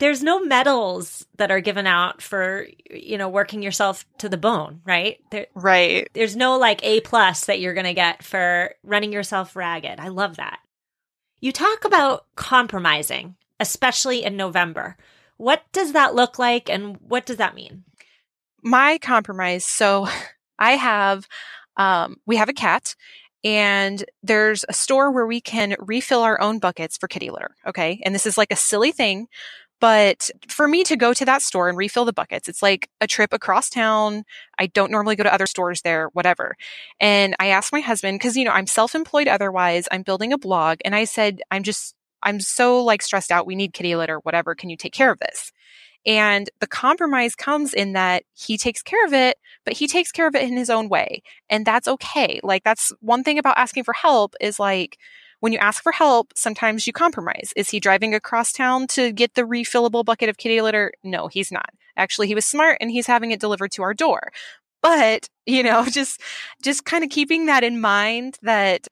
there's 0.00 0.22
no 0.22 0.40
medals 0.40 1.26
that 1.36 1.50
are 1.50 1.60
given 1.60 1.86
out 1.86 2.22
for, 2.22 2.66
you 2.90 3.18
know, 3.18 3.28
working 3.28 3.62
yourself 3.62 4.06
to 4.18 4.30
the 4.30 4.38
bone, 4.38 4.80
right? 4.84 5.18
There, 5.30 5.46
right. 5.54 6.08
there's 6.14 6.34
no 6.34 6.58
like 6.58 6.82
A 6.82 7.00
plus 7.02 7.44
that 7.44 7.60
you're 7.60 7.74
going 7.74 7.84
to 7.84 7.94
get 7.94 8.22
for 8.24 8.74
running 8.82 9.12
yourself 9.12 9.54
ragged. 9.54 10.00
I 10.00 10.08
love 10.08 10.36
that. 10.36 10.58
You 11.40 11.52
talk 11.52 11.84
about 11.84 12.24
compromising, 12.34 13.36
especially 13.60 14.24
in 14.24 14.36
November. 14.36 14.96
What 15.36 15.62
does 15.72 15.92
that 15.92 16.14
look 16.14 16.38
like 16.38 16.70
and 16.70 16.96
what 17.06 17.26
does 17.26 17.36
that 17.36 17.54
mean? 17.54 17.84
My 18.62 18.98
compromise. 18.98 19.66
So 19.66 20.08
I 20.58 20.72
have, 20.72 21.28
um, 21.76 22.16
we 22.26 22.36
have 22.36 22.48
a 22.48 22.54
cat 22.54 22.94
and 23.44 24.02
there's 24.22 24.64
a 24.68 24.72
store 24.72 25.10
where 25.10 25.26
we 25.26 25.42
can 25.42 25.76
refill 25.78 26.20
our 26.20 26.40
own 26.40 26.58
buckets 26.58 26.96
for 26.96 27.06
kitty 27.06 27.30
litter. 27.30 27.54
Okay. 27.66 28.00
And 28.04 28.14
this 28.14 28.26
is 28.26 28.38
like 28.38 28.52
a 28.52 28.56
silly 28.56 28.92
thing, 28.92 29.28
but 29.80 30.30
for 30.48 30.68
me 30.68 30.84
to 30.84 30.96
go 30.96 31.14
to 31.14 31.24
that 31.24 31.42
store 31.42 31.68
and 31.68 31.78
refill 31.78 32.04
the 32.04 32.12
buckets, 32.12 32.48
it's 32.48 32.62
like 32.62 32.90
a 33.00 33.06
trip 33.06 33.32
across 33.32 33.70
town. 33.70 34.24
I 34.58 34.66
don't 34.66 34.90
normally 34.90 35.16
go 35.16 35.22
to 35.24 35.32
other 35.32 35.46
stores 35.46 35.82
there, 35.82 36.08
whatever. 36.12 36.54
And 37.00 37.34
I 37.40 37.48
asked 37.48 37.72
my 37.72 37.80
husband, 37.80 38.20
cause 38.20 38.36
you 38.36 38.44
know, 38.44 38.52
I'm 38.52 38.66
self-employed 38.66 39.26
otherwise. 39.26 39.88
I'm 39.90 40.02
building 40.02 40.32
a 40.32 40.38
blog. 40.38 40.78
And 40.84 40.94
I 40.94 41.04
said, 41.04 41.40
I'm 41.50 41.62
just, 41.62 41.94
I'm 42.22 42.40
so 42.40 42.84
like 42.84 43.00
stressed 43.00 43.32
out. 43.32 43.46
We 43.46 43.56
need 43.56 43.72
kitty 43.72 43.96
litter, 43.96 44.18
whatever. 44.18 44.54
Can 44.54 44.68
you 44.68 44.76
take 44.76 44.92
care 44.92 45.10
of 45.10 45.18
this? 45.18 45.50
And 46.06 46.48
the 46.60 46.66
compromise 46.66 47.34
comes 47.34 47.74
in 47.74 47.92
that 47.92 48.24
he 48.34 48.56
takes 48.56 48.82
care 48.82 49.04
of 49.04 49.12
it, 49.12 49.36
but 49.64 49.74
he 49.74 49.86
takes 49.86 50.12
care 50.12 50.26
of 50.26 50.34
it 50.34 50.42
in 50.42 50.56
his 50.56 50.70
own 50.70 50.88
way. 50.88 51.22
And 51.48 51.66
that's 51.66 51.88
okay. 51.88 52.40
Like 52.42 52.64
that's 52.64 52.92
one 53.00 53.24
thing 53.24 53.38
about 53.38 53.58
asking 53.58 53.84
for 53.84 53.94
help 53.94 54.34
is 54.40 54.58
like, 54.58 54.98
when 55.40 55.52
you 55.52 55.58
ask 55.58 55.82
for 55.82 55.92
help, 55.92 56.32
sometimes 56.36 56.86
you 56.86 56.92
compromise. 56.92 57.52
Is 57.56 57.70
he 57.70 57.80
driving 57.80 58.14
across 58.14 58.52
town 58.52 58.86
to 58.88 59.12
get 59.12 59.34
the 59.34 59.42
refillable 59.42 60.04
bucket 60.04 60.28
of 60.28 60.36
kitty 60.36 60.60
litter? 60.60 60.92
No, 61.02 61.28
he's 61.28 61.50
not. 61.50 61.70
Actually, 61.96 62.28
he 62.28 62.34
was 62.34 62.44
smart 62.44 62.78
and 62.80 62.90
he's 62.90 63.06
having 63.06 63.30
it 63.30 63.40
delivered 63.40 63.72
to 63.72 63.82
our 63.82 63.94
door. 63.94 64.30
But, 64.82 65.28
you 65.46 65.62
know, 65.62 65.84
just 65.90 66.20
just 66.62 66.84
kind 66.84 67.04
of 67.04 67.10
keeping 67.10 67.46
that 67.46 67.64
in 67.64 67.80
mind 67.80 68.38
that 68.42 68.86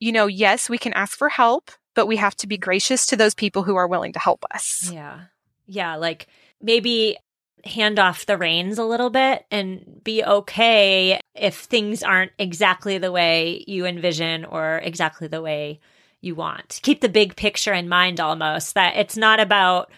you 0.00 0.12
know, 0.12 0.26
yes, 0.26 0.68
we 0.68 0.76
can 0.76 0.92
ask 0.92 1.16
for 1.16 1.28
help, 1.28 1.70
but 1.94 2.06
we 2.06 2.16
have 2.16 2.36
to 2.36 2.46
be 2.46 2.58
gracious 2.58 3.06
to 3.06 3.16
those 3.16 3.34
people 3.34 3.62
who 3.62 3.76
are 3.76 3.86
willing 3.86 4.12
to 4.12 4.18
help 4.18 4.44
us. 4.52 4.90
Yeah. 4.92 5.20
Yeah. 5.66 5.96
Like 5.96 6.26
maybe 6.60 7.16
hand 7.64 7.98
off 7.98 8.26
the 8.26 8.36
reins 8.36 8.78
a 8.78 8.84
little 8.84 9.08
bit 9.08 9.46
and 9.50 10.00
be 10.04 10.22
okay 10.22 11.20
if 11.34 11.60
things 11.60 12.02
aren't 12.02 12.32
exactly 12.38 12.98
the 12.98 13.12
way 13.12 13.64
you 13.66 13.86
envision 13.86 14.44
or 14.44 14.80
exactly 14.82 15.26
the 15.26 15.42
way 15.42 15.80
you 16.20 16.34
want. 16.34 16.80
Keep 16.82 17.00
the 17.00 17.08
big 17.08 17.36
picture 17.36 17.72
in 17.72 17.88
mind 17.88 18.20
almost 18.20 18.74
that 18.74 18.96
it's 18.96 19.16
not 19.16 19.40
about 19.40 19.90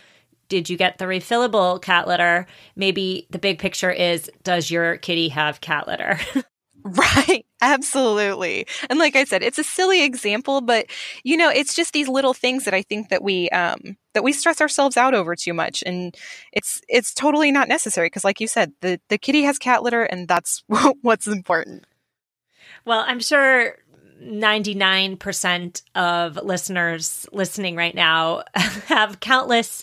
did 0.48 0.70
you 0.70 0.76
get 0.76 0.98
the 0.98 1.06
refillable 1.06 1.82
cat 1.82 2.06
litter? 2.06 2.46
Maybe 2.76 3.26
the 3.30 3.38
big 3.38 3.58
picture 3.58 3.90
is 3.90 4.30
does 4.44 4.70
your 4.70 4.96
kitty 4.96 5.28
have 5.28 5.60
cat 5.60 5.86
litter? 5.86 6.20
Right. 6.88 7.44
Absolutely. 7.60 8.64
And 8.88 8.98
like 9.00 9.16
I 9.16 9.24
said, 9.24 9.42
it's 9.42 9.58
a 9.58 9.64
silly 9.64 10.04
example, 10.04 10.60
but 10.60 10.86
you 11.24 11.36
know, 11.36 11.50
it's 11.50 11.74
just 11.74 11.92
these 11.92 12.06
little 12.06 12.32
things 12.32 12.64
that 12.64 12.74
I 12.74 12.82
think 12.82 13.08
that 13.08 13.24
we 13.24 13.48
um 13.50 13.96
that 14.14 14.22
we 14.22 14.32
stress 14.32 14.60
ourselves 14.60 14.96
out 14.96 15.12
over 15.12 15.34
too 15.34 15.52
much 15.52 15.82
and 15.84 16.16
it's 16.52 16.80
it's 16.88 17.12
totally 17.12 17.50
not 17.50 17.68
necessary 17.68 18.06
because 18.06 18.22
like 18.24 18.40
you 18.40 18.46
said, 18.46 18.72
the 18.82 19.00
the 19.08 19.18
kitty 19.18 19.42
has 19.42 19.58
cat 19.58 19.82
litter 19.82 20.04
and 20.04 20.28
that's 20.28 20.62
what's 21.02 21.26
important. 21.26 21.84
Well, 22.84 23.04
I'm 23.04 23.20
sure 23.20 23.78
99% 24.22 25.82
of 25.96 26.36
listeners 26.36 27.26
listening 27.32 27.74
right 27.74 27.94
now 27.94 28.44
have 28.86 29.18
countless 29.20 29.82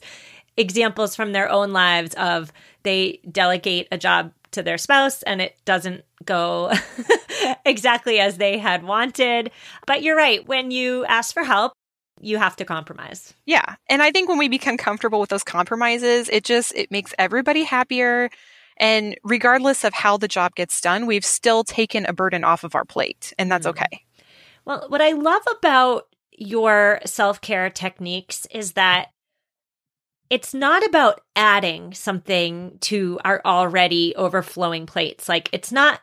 examples 0.56 1.16
from 1.16 1.34
their 1.34 1.50
own 1.50 1.74
lives 1.74 2.14
of 2.16 2.54
they 2.84 3.20
delegate 3.30 3.88
a 3.92 3.98
job 3.98 4.32
to 4.54 4.64
their 4.64 4.78
spouse 4.78 5.24
and 5.24 5.42
it 5.42 5.56
doesn't 5.66 6.04
go 6.26 6.72
exactly 7.66 8.20
as 8.20 8.38
they 8.38 8.58
had 8.58 8.84
wanted. 8.84 9.52
But 9.86 10.04
you're 10.04 10.18
right. 10.18 10.48
When 10.48 10.72
you 10.72 11.06
ask 11.06 11.34
for 11.34 11.44
help, 11.44 11.74
you 12.22 12.38
have 12.38 12.56
to 12.58 12.66
compromise. 12.66 13.34
Yeah. 13.46 13.76
And 13.90 14.02
I 14.02 14.12
think 14.12 14.30
when 14.30 14.38
we 14.38 14.48
become 14.48 14.78
comfortable 14.78 15.20
with 15.20 15.30
those 15.30 15.44
compromises, 15.44 16.30
it 16.30 16.44
just 16.44 16.74
it 16.76 16.92
makes 16.92 17.14
everybody 17.18 17.64
happier. 17.64 18.30
And 18.78 19.16
regardless 19.24 19.84
of 19.84 19.94
how 19.94 20.18
the 20.18 20.28
job 20.28 20.56
gets 20.56 20.82
done, 20.82 21.06
we've 21.06 21.26
still 21.26 21.64
taken 21.64 22.06
a 22.06 22.14
burden 22.14 22.44
off 22.44 22.64
of 22.64 22.76
our 22.76 22.86
plate, 22.86 23.34
and 23.38 23.52
that's 23.52 23.68
mm-hmm. 23.68 23.84
okay. 23.84 24.06
Well, 24.66 24.86
what 24.88 25.02
I 25.02 25.12
love 25.12 25.44
about 25.58 26.08
your 26.32 27.00
self 27.06 27.42
care 27.42 27.70
techniques 27.70 28.48
is 28.52 28.74
that 28.74 29.10
it's 30.30 30.54
not 30.54 30.86
about 30.86 31.22
adding 31.36 31.94
something 31.94 32.78
to 32.82 33.20
our 33.24 33.42
already 33.46 34.16
overflowing 34.16 34.86
plates. 34.86 35.30
Like, 35.30 35.50
it's 35.52 35.72
not, 35.72 36.02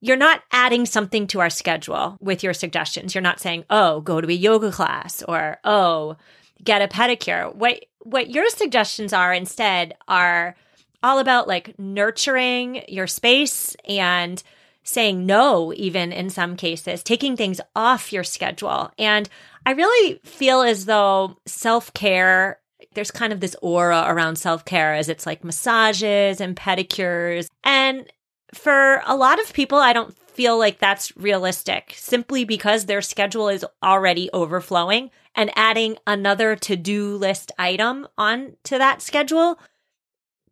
you're 0.00 0.16
not 0.16 0.42
adding 0.52 0.86
something 0.86 1.26
to 1.28 1.40
our 1.40 1.50
schedule 1.50 2.16
with 2.20 2.42
your 2.42 2.54
suggestions. 2.54 3.14
You're 3.14 3.22
not 3.22 3.40
saying, 3.40 3.64
oh, 3.70 4.00
go 4.00 4.20
to 4.20 4.28
a 4.28 4.32
yoga 4.32 4.72
class 4.72 5.22
or, 5.22 5.58
oh, 5.64 6.16
get 6.62 6.82
a 6.82 6.88
pedicure. 6.88 7.54
What, 7.54 7.84
what 8.00 8.30
your 8.30 8.48
suggestions 8.50 9.12
are 9.12 9.32
instead 9.32 9.94
are 10.08 10.56
all 11.02 11.18
about 11.18 11.48
like 11.48 11.78
nurturing 11.78 12.82
your 12.88 13.06
space 13.06 13.74
and 13.88 14.42
saying 14.82 15.26
no, 15.26 15.72
even 15.74 16.12
in 16.12 16.30
some 16.30 16.56
cases, 16.56 17.02
taking 17.02 17.36
things 17.36 17.60
off 17.76 18.12
your 18.12 18.24
schedule. 18.24 18.90
And 18.98 19.28
I 19.64 19.72
really 19.72 20.20
feel 20.24 20.62
as 20.62 20.86
though 20.86 21.36
self 21.46 21.92
care, 21.92 22.59
there's 22.94 23.10
kind 23.10 23.32
of 23.32 23.40
this 23.40 23.56
aura 23.62 24.04
around 24.06 24.36
self 24.36 24.64
care 24.64 24.94
as 24.94 25.08
it's 25.08 25.26
like 25.26 25.44
massages 25.44 26.40
and 26.40 26.56
pedicures. 26.56 27.48
And 27.62 28.10
for 28.52 29.02
a 29.06 29.16
lot 29.16 29.40
of 29.40 29.52
people, 29.52 29.78
I 29.78 29.92
don't 29.92 30.16
feel 30.30 30.58
like 30.58 30.78
that's 30.78 31.16
realistic 31.16 31.92
simply 31.96 32.44
because 32.44 32.86
their 32.86 33.02
schedule 33.02 33.48
is 33.48 33.64
already 33.82 34.30
overflowing 34.32 35.10
and 35.34 35.52
adding 35.54 35.96
another 36.06 36.56
to 36.56 36.76
do 36.76 37.16
list 37.16 37.52
item 37.58 38.08
on 38.18 38.56
to 38.64 38.78
that 38.78 39.02
schedule 39.02 39.58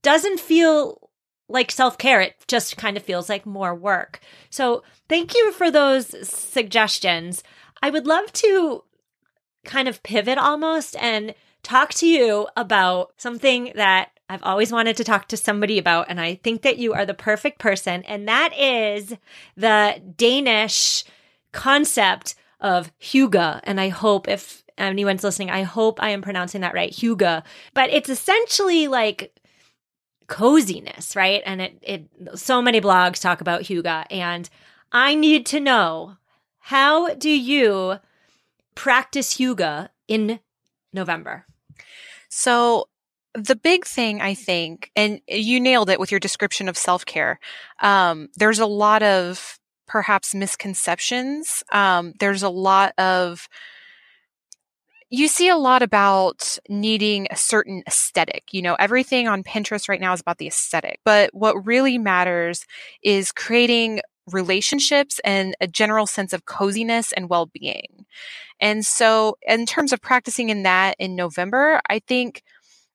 doesn't 0.03 0.41
feel 0.41 1.11
like 1.49 1.71
self 1.71 1.99
care. 1.99 2.21
It 2.21 2.37
just 2.47 2.77
kind 2.77 2.97
of 2.97 3.03
feels 3.03 3.29
like 3.29 3.47
more 3.47 3.75
work. 3.75 4.21
So 4.51 4.83
thank 5.09 5.35
you 5.35 5.53
for 5.53 5.71
those 5.71 6.29
suggestions. 6.29 7.43
I 7.83 7.91
would 7.91 8.07
love 8.07 8.33
to 8.35 8.85
kind 9.65 9.89
of 9.89 10.03
pivot 10.03 10.39
almost 10.39 10.97
and 10.97 11.35
talk 11.69 11.93
to 11.93 12.07
you 12.07 12.49
about 12.57 13.13
something 13.19 13.73
that 13.75 14.11
I've 14.31 14.43
always 14.43 14.73
wanted 14.73 14.97
to 14.97 15.05
talk 15.05 15.29
to 15.29 15.37
somebody 15.37 15.79
about. 15.79 16.07
And 16.09 16.19
I 16.21 16.37
think 16.37 16.63
that 16.63 16.79
you 16.79 16.95
are 16.95 17.05
the 17.05 17.15
perfect 17.15 17.59
person. 17.59 18.03
And 18.05 18.27
that 18.27 18.59
is 18.59 19.15
the 19.57 20.01
Danish 20.17 21.05
concept 21.53 22.35
of 22.61 22.91
hygge. 22.99 23.61
And 23.65 23.81
I 23.81 23.91
hope 23.91 24.29
if 24.29 24.65
anyone's 24.79 25.25
listening, 25.25 25.51
I 25.51 25.63
hope 25.63 26.03
I 26.03 26.11
am 26.11 26.23
pronouncing 26.23 26.63
that 26.63 26.75
right, 26.75 26.93
hygge. 26.93 27.43
But 27.75 27.91
it's 27.91 28.09
essentially 28.09 28.89
like 28.89 29.39
coziness, 30.27 31.15
right? 31.17 31.43
And 31.45 31.61
it, 31.61 31.79
it 31.83 32.09
so 32.35 32.63
many 32.63 32.81
blogs 32.81 33.21
talk 33.21 33.41
about 33.41 33.63
hygge, 33.63 34.07
and 34.11 34.49
I 34.93 35.15
need 35.15 35.45
to 35.47 35.61
know 35.61 36.17
how 36.61 37.15
do 37.15 37.31
you 37.31 37.97
practice 38.75 39.37
hygge 39.37 39.89
in 40.07 40.41
November? 40.93 41.47
So 42.29 42.89
the 43.35 43.57
big 43.57 43.85
thing 43.85 44.21
I 44.21 44.35
think, 44.35 44.91
and 44.97 45.21
you 45.29 45.61
nailed 45.61 45.91
it 45.91 46.01
with 46.01 46.11
your 46.11 46.21
description 46.21 46.69
of 46.69 46.77
self 46.77 47.05
care. 47.05 47.39
Um, 47.81 48.29
there's 48.37 48.59
a 48.59 48.67
lot 48.67 49.03
of 49.03 49.59
perhaps 49.87 50.35
misconceptions. 50.35 51.63
Um, 51.73 52.13
there's 52.21 52.43
a 52.43 52.49
lot 52.49 52.93
of 52.99 53.49
you 55.11 55.27
see 55.27 55.49
a 55.49 55.57
lot 55.57 55.83
about 55.83 56.59
needing 56.69 57.29
a 57.31 57.37
certain 57.37 57.83
aesthetic. 57.87 58.45
You 58.53 58.61
know, 58.61 58.77
everything 58.79 59.27
on 59.27 59.43
Pinterest 59.43 59.89
right 59.89 60.01
now 60.01 60.13
is 60.13 60.21
about 60.21 60.37
the 60.39 60.47
aesthetic, 60.47 61.01
but 61.05 61.31
what 61.33 61.67
really 61.67 61.97
matters 61.97 62.67
is 63.03 63.33
creating 63.33 64.01
relationships 64.35 65.21
and 65.25 65.55
a 65.61 65.67
general 65.67 66.07
sense 66.07 66.33
of 66.33 66.45
coziness 66.45 67.13
and 67.13 67.29
well-being. 67.29 68.07
And 68.61 68.85
so 68.85 69.37
in 69.47 69.67
terms 69.67 69.93
of 69.93 70.01
practicing 70.01 70.49
in 70.49 70.65
that 70.65 70.97
in 70.99 71.17
November, 71.17 71.81
I 71.89 72.01
think 72.01 72.43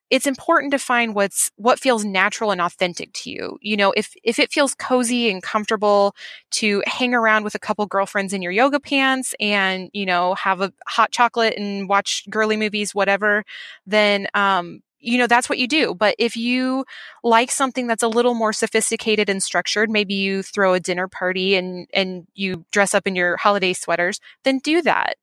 it's 0.10 0.28
important 0.28 0.72
to 0.72 0.78
find 0.78 1.16
what's 1.16 1.50
what 1.56 1.80
feels 1.80 2.06
natural 2.06 2.52
and 2.52 2.62
authentic 2.62 3.12
to 3.14 3.32
you. 3.32 3.58
You 3.62 3.76
know, 3.76 3.92
if 3.98 4.14
if 4.24 4.38
it 4.38 4.52
feels 4.52 4.76
cozy 4.76 5.32
and 5.32 5.42
comfortable 5.42 6.16
to 6.52 6.84
hang 6.86 7.16
around 7.16 7.44
with 7.44 7.56
a 7.56 7.60
couple 7.60 7.86
girlfriends 7.88 8.32
in 8.32 8.44
your 8.44 8.52
yoga 8.52 8.80
pants 8.80 9.34
and 9.40 9.90
you 9.92 10.06
know 10.06 10.36
have 10.36 10.62
a 10.62 10.72
hot 10.88 11.12
chocolate 11.12 11.56
and 11.58 11.90
watch 11.90 12.26
girly 12.30 12.58
movies, 12.58 12.94
whatever, 12.94 13.44
then 13.88 14.28
um, 14.36 14.82
you 15.04 15.18
know 15.18 15.28
that's 15.28 15.50
what 15.50 15.58
you 15.58 15.68
do 15.68 15.94
but 15.94 16.16
if 16.18 16.36
you 16.36 16.86
like 17.24 17.52
something 17.52 17.88
that's 17.88 18.04
a 18.04 18.08
little 18.08 18.34
more 18.34 18.54
sophisticated 18.54 19.30
and 19.30 19.44
structured 19.44 19.90
maybe 19.90 20.14
you 20.14 20.42
throw 20.42 20.74
a 20.74 20.80
dinner 20.80 21.08
party 21.08 21.56
and 21.56 21.88
and 21.94 22.26
you 22.34 22.66
dress 22.72 22.94
up 22.94 23.06
in 23.06 23.16
your 23.16 23.38
holiday 23.38 23.74
sweaters 23.74 24.20
then 24.44 24.60
do 24.60 24.82
that 24.82 25.18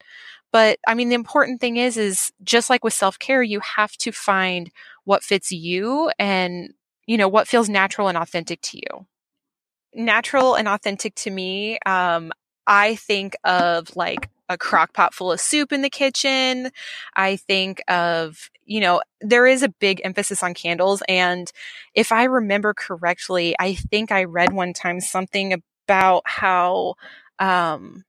but 0.53 0.79
I 0.87 0.95
mean, 0.95 1.09
the 1.09 1.15
important 1.15 1.61
thing 1.61 1.77
is, 1.77 1.97
is 1.97 2.33
just 2.43 2.71
like 2.71 2.83
with 2.83 2.93
self 2.93 3.19
care, 3.19 3.43
you 3.43 3.61
have 3.61 3.93
to 3.99 4.13
find 4.13 4.71
what 5.05 5.23
fits 5.23 5.53
you 5.53 6.11
and, 6.19 6.75
you 7.07 7.17
know, 7.17 7.29
what 7.29 7.49
feels 7.49 7.69
natural 7.69 8.09
and 8.09 8.19
authentic 8.19 8.61
to 8.63 8.79
you. 8.79 9.07
Natural 9.95 10.55
and 10.55 10.69
authentic 10.69 11.15
to 11.17 11.31
me, 11.31 11.79
um, 11.87 12.33
I 12.67 12.97
think 12.97 13.37
of 13.45 13.95
like 13.97 14.29
a 14.51 14.59
crock 14.59 14.93
pot 14.93 15.15
full 15.15 15.33
of 15.33 15.41
soup 15.41 15.73
in 15.73 15.81
the 15.81 15.89
kitchen. 15.89 16.71
I 17.17 17.37
think 17.37 17.83
of, 17.89 18.51
you 18.67 18.81
know, 18.81 19.01
there 19.21 19.47
is 19.47 19.63
a 19.63 19.69
big 19.69 20.03
emphasis 20.05 20.43
on 20.43 20.53
candles. 20.55 21.03
And 21.09 21.51
if 21.95 22.13
I 22.13 22.25
remember 22.25 22.75
correctly, 22.75 23.55
I 23.59 23.75
think 23.75 24.13
I 24.13 24.25
read 24.25 24.53
one 24.53 24.75
time 24.75 25.01
something 25.01 25.55
about 25.87 26.23
how, 26.27 26.97
um, 27.39 28.05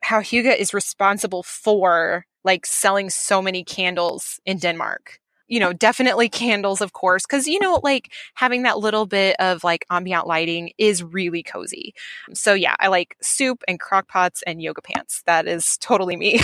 how 0.00 0.20
hygge 0.20 0.56
is 0.56 0.72
responsible 0.74 1.42
for 1.42 2.24
like 2.44 2.64
selling 2.64 3.10
so 3.10 3.42
many 3.42 3.62
candles 3.62 4.40
in 4.46 4.58
Denmark. 4.58 5.20
You 5.48 5.60
know, 5.60 5.72
definitely 5.72 6.28
candles, 6.28 6.80
of 6.80 6.92
course, 6.92 7.24
because, 7.26 7.46
you 7.46 7.58
know, 7.58 7.80
like 7.82 8.12
having 8.34 8.62
that 8.62 8.78
little 8.78 9.06
bit 9.06 9.36
of 9.38 9.64
like 9.64 9.86
ambient 9.90 10.26
lighting 10.26 10.70
is 10.78 11.02
really 11.02 11.42
cozy. 11.42 11.94
So, 12.34 12.54
yeah, 12.54 12.76
I 12.78 12.88
like 12.88 13.16
soup 13.22 13.62
and 13.66 13.80
crock 13.80 14.08
pots 14.08 14.42
and 14.46 14.62
yoga 14.62 14.82
pants. 14.82 15.22
That 15.26 15.48
is 15.48 15.78
totally 15.78 16.16
me. 16.16 16.40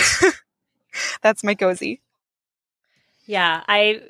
That's 1.21 1.43
my 1.43 1.55
cozy. 1.55 2.01
Yeah, 3.25 3.63
I 3.67 4.01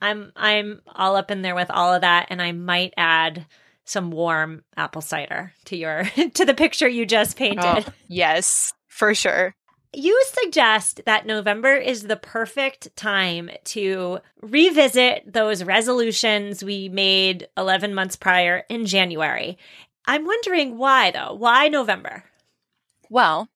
I'm 0.00 0.32
I'm 0.36 0.82
all 0.86 1.16
up 1.16 1.30
in 1.30 1.42
there 1.42 1.54
with 1.54 1.70
all 1.70 1.94
of 1.94 2.02
that 2.02 2.26
and 2.30 2.42
I 2.42 2.52
might 2.52 2.92
add 2.96 3.46
some 3.84 4.10
warm 4.10 4.62
apple 4.76 5.02
cider 5.02 5.52
to 5.66 5.76
your 5.76 6.04
to 6.34 6.44
the 6.44 6.54
picture 6.54 6.88
you 6.88 7.06
just 7.06 7.36
oh, 7.36 7.38
painted. 7.38 7.84
Oh, 7.88 7.92
yes, 8.08 8.72
for 8.88 9.14
sure. 9.14 9.54
You 9.94 10.22
suggest 10.24 11.02
that 11.04 11.26
November 11.26 11.74
is 11.74 12.04
the 12.04 12.16
perfect 12.16 12.96
time 12.96 13.50
to 13.64 14.20
revisit 14.40 15.30
those 15.30 15.62
resolutions 15.64 16.64
we 16.64 16.88
made 16.88 17.48
11 17.58 17.94
months 17.94 18.16
prior 18.16 18.64
in 18.70 18.86
January. 18.86 19.58
I'm 20.06 20.24
wondering 20.24 20.78
why 20.78 21.10
though? 21.10 21.34
Why 21.34 21.68
November? 21.68 22.24
Well, 23.10 23.48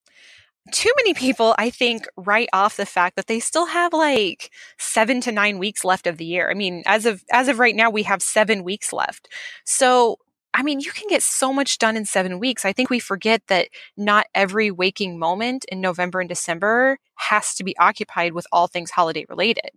too 0.72 0.90
many 0.98 1.14
people, 1.14 1.54
I 1.58 1.70
think, 1.70 2.06
write 2.16 2.48
off 2.52 2.76
the 2.76 2.86
fact 2.86 3.16
that 3.16 3.28
they 3.28 3.40
still 3.40 3.66
have 3.66 3.92
like 3.92 4.50
seven 4.78 5.20
to 5.22 5.32
nine 5.32 5.58
weeks 5.58 5.84
left 5.84 6.06
of 6.06 6.18
the 6.18 6.24
year. 6.24 6.50
I 6.50 6.54
mean, 6.54 6.82
as 6.86 7.06
of 7.06 7.24
as 7.30 7.48
of 7.48 7.58
right 7.58 7.74
now, 7.74 7.88
we 7.88 8.02
have 8.02 8.20
seven 8.20 8.64
weeks 8.64 8.92
left. 8.92 9.28
So 9.64 10.18
I 10.56 10.62
mean, 10.62 10.80
you 10.80 10.90
can 10.90 11.06
get 11.08 11.22
so 11.22 11.52
much 11.52 11.76
done 11.76 11.98
in 11.98 12.06
seven 12.06 12.38
weeks. 12.38 12.64
I 12.64 12.72
think 12.72 12.88
we 12.88 12.98
forget 12.98 13.42
that 13.48 13.68
not 13.94 14.26
every 14.34 14.70
waking 14.70 15.18
moment 15.18 15.66
in 15.66 15.82
November 15.82 16.18
and 16.18 16.30
December 16.30 16.98
has 17.16 17.54
to 17.56 17.64
be 17.64 17.76
occupied 17.76 18.32
with 18.32 18.46
all 18.50 18.66
things 18.66 18.90
holiday 18.90 19.26
related. 19.28 19.70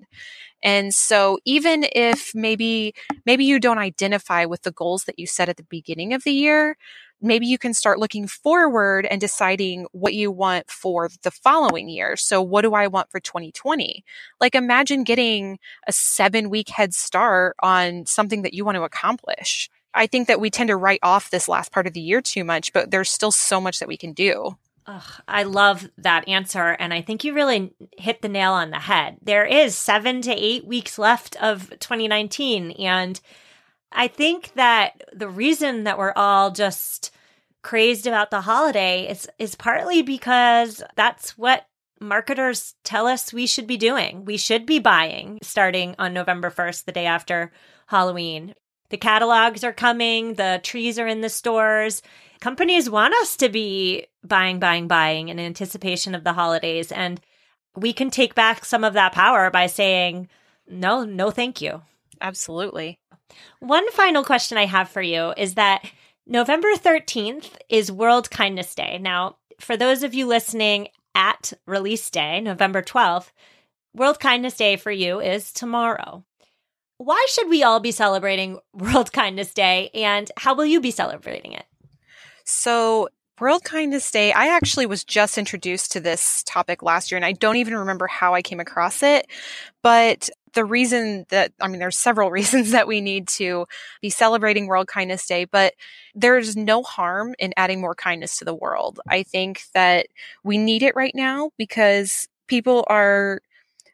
And 0.63 0.95
so 0.95 1.37
even 1.43 1.85
if 1.91 2.33
maybe, 2.33 2.93
maybe 3.25 3.43
you 3.43 3.59
don't 3.59 3.77
identify 3.77 4.45
with 4.45 4.61
the 4.61 4.71
goals 4.71 5.03
that 5.03 5.19
you 5.19 5.27
set 5.27 5.49
at 5.49 5.57
the 5.57 5.63
beginning 5.63 6.13
of 6.13 6.23
the 6.23 6.31
year, 6.31 6.77
maybe 7.21 7.45
you 7.45 7.57
can 7.57 7.73
start 7.73 7.99
looking 7.99 8.25
forward 8.25 9.05
and 9.05 9.19
deciding 9.19 9.85
what 9.91 10.13
you 10.13 10.31
want 10.31 10.71
for 10.71 11.09
the 11.23 11.31
following 11.31 11.89
year. 11.89 12.15
So 12.15 12.41
what 12.41 12.61
do 12.61 12.73
I 12.73 12.87
want 12.87 13.11
for 13.11 13.19
2020? 13.19 14.05
Like 14.39 14.55
imagine 14.55 15.03
getting 15.03 15.59
a 15.87 15.91
seven 15.91 16.49
week 16.49 16.69
head 16.69 16.93
start 16.93 17.57
on 17.61 18.05
something 18.05 18.43
that 18.43 18.53
you 18.53 18.63
want 18.63 18.77
to 18.77 18.83
accomplish. 18.83 19.69
I 19.93 20.07
think 20.07 20.27
that 20.27 20.39
we 20.39 20.49
tend 20.49 20.69
to 20.69 20.77
write 20.77 20.99
off 21.03 21.29
this 21.29 21.47
last 21.47 21.71
part 21.71 21.87
of 21.87 21.93
the 21.93 22.01
year 22.01 22.21
too 22.21 22.43
much, 22.43 22.73
but 22.73 22.91
there's 22.91 23.09
still 23.09 23.31
so 23.31 23.59
much 23.59 23.79
that 23.79 23.87
we 23.87 23.97
can 23.97 24.13
do. 24.13 24.57
Ugh, 24.85 25.21
I 25.27 25.43
love 25.43 25.87
that 25.99 26.27
answer. 26.27 26.69
And 26.69 26.93
I 26.93 27.01
think 27.01 27.23
you 27.23 27.33
really 27.33 27.73
hit 27.97 28.21
the 28.21 28.29
nail 28.29 28.53
on 28.53 28.71
the 28.71 28.79
head. 28.79 29.17
There 29.21 29.45
is 29.45 29.75
seven 29.75 30.21
to 30.23 30.31
eight 30.31 30.65
weeks 30.65 30.97
left 30.97 31.35
of 31.41 31.69
2019. 31.79 32.71
And 32.71 33.19
I 33.91 34.07
think 34.07 34.53
that 34.55 35.01
the 35.13 35.29
reason 35.29 35.83
that 35.83 35.97
we're 35.97 36.13
all 36.15 36.51
just 36.51 37.11
crazed 37.61 38.07
about 38.07 38.31
the 38.31 38.41
holiday 38.41 39.07
is, 39.09 39.27
is 39.37 39.55
partly 39.55 40.01
because 40.01 40.81
that's 40.95 41.37
what 41.37 41.67
marketers 41.99 42.75
tell 42.83 43.05
us 43.05 43.33
we 43.33 43.45
should 43.45 43.67
be 43.67 43.77
doing. 43.77 44.25
We 44.25 44.37
should 44.37 44.65
be 44.65 44.79
buying 44.79 45.39
starting 45.41 45.95
on 45.99 46.13
November 46.13 46.49
1st, 46.49 46.85
the 46.85 46.91
day 46.91 47.05
after 47.05 47.51
Halloween. 47.87 48.55
The 48.89 48.97
catalogs 48.97 49.63
are 49.63 49.73
coming, 49.73 50.33
the 50.35 50.59
trees 50.63 50.97
are 50.97 51.07
in 51.07 51.21
the 51.21 51.29
stores. 51.29 52.01
Companies 52.39 52.89
want 52.89 53.13
us 53.21 53.37
to 53.37 53.49
be 53.49 54.07
buying, 54.23 54.59
buying, 54.59 54.87
buying 54.87 55.29
in 55.29 55.39
anticipation 55.39 56.15
of 56.15 56.23
the 56.23 56.33
holidays. 56.33 56.91
And 56.91 57.19
we 57.75 57.93
can 57.93 58.09
take 58.09 58.35
back 58.35 58.65
some 58.65 58.83
of 58.83 58.93
that 58.93 59.13
power 59.13 59.51
by 59.51 59.67
saying, 59.67 60.27
no, 60.67 61.03
no, 61.03 61.31
thank 61.31 61.61
you. 61.61 61.81
Absolutely. 62.21 62.99
One 63.59 63.89
final 63.91 64.23
question 64.23 64.57
I 64.57 64.65
have 64.65 64.89
for 64.89 65.01
you 65.01 65.33
is 65.37 65.55
that 65.55 65.85
November 66.25 66.69
13th 66.75 67.57
is 67.69 67.91
World 67.91 68.29
Kindness 68.29 68.75
Day. 68.75 68.97
Now, 68.99 69.37
for 69.59 69.77
those 69.77 70.03
of 70.03 70.13
you 70.13 70.25
listening 70.25 70.89
at 71.15 71.53
release 71.65 72.09
day, 72.09 72.39
November 72.39 72.81
12th, 72.81 73.31
World 73.93 74.19
Kindness 74.19 74.55
Day 74.55 74.75
for 74.75 74.91
you 74.91 75.19
is 75.19 75.51
tomorrow. 75.51 76.23
Why 76.99 77.25
should 77.29 77.47
we 77.49 77.63
all 77.63 77.79
be 77.79 77.93
celebrating 77.93 78.59
World 78.73 79.13
Kindness 79.13 79.53
Day 79.53 79.89
and 79.93 80.29
how 80.35 80.53
will 80.53 80.65
you 80.65 80.81
be 80.81 80.91
celebrating 80.91 81.53
it? 81.53 81.65
So, 82.43 83.07
World 83.39 83.63
Kindness 83.63 84.11
Day, 84.11 84.33
I 84.33 84.53
actually 84.53 84.85
was 84.85 85.05
just 85.05 85.37
introduced 85.37 85.93
to 85.93 86.01
this 86.01 86.43
topic 86.45 86.83
last 86.83 87.09
year 87.09 87.15
and 87.15 87.25
I 87.25 87.31
don't 87.31 87.55
even 87.55 87.73
remember 87.73 88.05
how 88.05 88.33
I 88.33 88.41
came 88.41 88.59
across 88.59 89.01
it. 89.01 89.27
But 89.81 90.29
the 90.53 90.65
reason 90.65 91.25
that, 91.29 91.53
I 91.61 91.69
mean, 91.69 91.79
there's 91.79 91.97
several 91.97 92.31
reasons 92.39 92.71
that 92.71 92.85
we 92.85 92.99
need 92.99 93.29
to 93.29 93.65
be 94.01 94.09
celebrating 94.09 94.67
World 94.67 94.87
Kindness 94.87 95.25
Day, 95.25 95.45
but 95.45 95.75
there's 96.13 96.57
no 96.57 96.83
harm 96.83 97.33
in 97.39 97.53
adding 97.55 97.79
more 97.79 97.95
kindness 97.95 98.37
to 98.39 98.45
the 98.45 98.53
world. 98.53 98.99
I 99.07 99.23
think 99.23 99.61
that 99.73 100.07
we 100.43 100.57
need 100.57 100.83
it 100.83 100.97
right 100.97 101.15
now 101.15 101.51
because 101.57 102.27
people 102.47 102.83
are, 102.89 103.39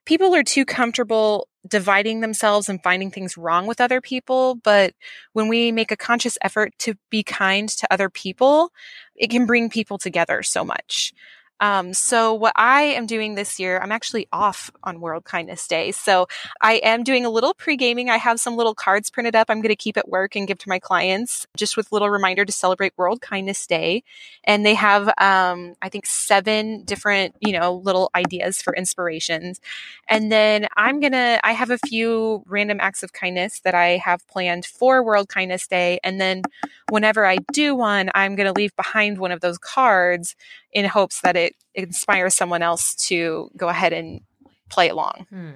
people 0.06 0.34
are 0.36 0.44
too 0.44 0.66
comfortable 0.66 1.48
dividing 1.68 2.20
themselves 2.20 2.70
and 2.70 2.82
finding 2.84 3.10
things 3.10 3.38
wrong 3.38 3.66
with 3.66 3.82
other 3.82 4.02
people. 4.02 4.56
But 4.56 4.94
when 5.34 5.48
we 5.48 5.72
make 5.72 5.92
a 5.92 5.98
conscious 5.98 6.38
effort 6.42 6.74
to 6.80 6.96
be 7.10 7.24
kind 7.24 7.68
to 7.70 7.92
other 7.92 8.10
people, 8.10 8.72
it 9.16 9.30
can 9.30 9.46
bring 9.46 9.70
people 9.70 9.98
together 9.98 10.44
so 10.44 10.64
much. 10.64 11.14
Um, 11.60 11.94
so 11.94 12.34
what 12.34 12.54
I 12.56 12.82
am 12.84 13.06
doing 13.06 13.36
this 13.36 13.60
year, 13.60 13.80
I'm 13.80 13.92
actually 13.92 14.28
off 14.32 14.72
on 14.84 15.00
World 15.00 15.24
Kindness 15.24 15.68
Day. 15.68 15.92
So 15.92 16.28
I 16.62 16.74
am 16.84 17.04
doing 17.04 17.26
a 17.26 17.30
little 17.30 17.54
pre-gaming. 17.54 18.10
I 18.10 18.18
have 18.18 18.40
some 18.40 18.58
little 18.58 18.76
cards 18.76 19.10
printed 19.10 19.36
up. 19.36 19.50
I'm 19.50 19.62
going 19.62 19.70
to 19.70 19.76
keep 19.76 19.98
at 19.98 20.10
work 20.10 20.36
and 20.36 20.48
give 20.48 20.58
to 20.60 20.70
my 20.70 20.80
clients 20.80 21.48
just 21.56 21.78
with 21.78 21.92
little 21.92 22.10
reminder 22.10 22.44
to 22.44 22.52
celebrate 22.52 22.94
World 22.98 23.22
Kindness 23.22 23.66
Day. 23.68 24.04
And 24.44 24.66
they 24.66 24.74
have, 24.74 25.08
um, 25.18 25.76
I 25.82 25.90
think 25.90 26.06
seven 26.06 26.84
different, 26.84 27.36
you 27.40 27.54
know, 27.54 27.76
little 27.76 28.10
ideas 28.16 28.62
for 28.62 28.76
inspirations. 28.76 29.62
And 30.10 30.32
then 30.32 30.68
I'm 30.76 31.00
going 31.00 31.14
to, 31.14 31.40
I 31.44 31.54
have 31.54 31.72
a 31.72 31.78
few 31.78 32.44
random 32.48 32.80
acts 32.82 33.02
of 33.02 33.14
kindness 33.14 33.62
that 33.62 33.74
I 33.74 33.98
have 33.98 34.28
planned 34.28 34.66
for 34.66 35.04
World 35.04 35.30
Kindness 35.30 35.68
Day. 35.68 36.00
And 36.04 36.20
then 36.20 36.44
whenever 36.90 37.26
I 37.26 37.38
do 37.54 37.76
one, 37.76 38.10
I'm 38.14 38.36
going 38.36 38.52
to 38.52 38.60
leave 38.60 38.76
behind 38.76 39.18
one 39.18 39.32
of 39.32 39.42
those 39.42 39.58
cards 39.58 40.36
in 40.76 40.86
hopes 40.86 41.22
that 41.22 41.38
it 41.38 41.56
inspires 41.74 42.36
someone 42.36 42.62
else 42.62 42.94
to 42.96 43.50
go 43.58 43.70
ahead 43.70 43.94
and 43.94 44.22
play 44.70 44.90
along. 44.90 45.26
Hmm. 45.30 45.52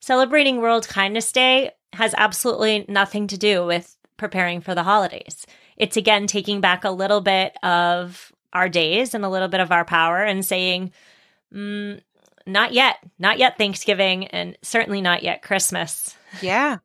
Celebrating 0.00 0.60
World 0.60 0.88
Kindness 0.88 1.30
Day 1.30 1.70
has 1.92 2.14
absolutely 2.16 2.86
nothing 2.88 3.26
to 3.28 3.36
do 3.36 3.64
with 3.66 3.96
preparing 4.16 4.62
for 4.62 4.74
the 4.74 4.82
holidays. 4.82 5.46
It's 5.76 5.98
again 5.98 6.26
taking 6.26 6.62
back 6.62 6.84
a 6.84 6.90
little 6.90 7.20
bit 7.20 7.54
of 7.62 8.32
our 8.54 8.70
days 8.70 9.14
and 9.14 9.24
a 9.24 9.28
little 9.28 9.48
bit 9.48 9.60
of 9.60 9.70
our 9.70 9.84
power 9.84 10.24
and 10.24 10.42
saying, 10.42 10.92
mm, 11.54 12.00
not 12.46 12.72
yet, 12.72 12.96
not 13.18 13.38
yet 13.38 13.58
Thanksgiving, 13.58 14.26
and 14.28 14.56
certainly 14.62 15.02
not 15.02 15.22
yet 15.22 15.42
Christmas. 15.42 16.16
Yeah. 16.40 16.78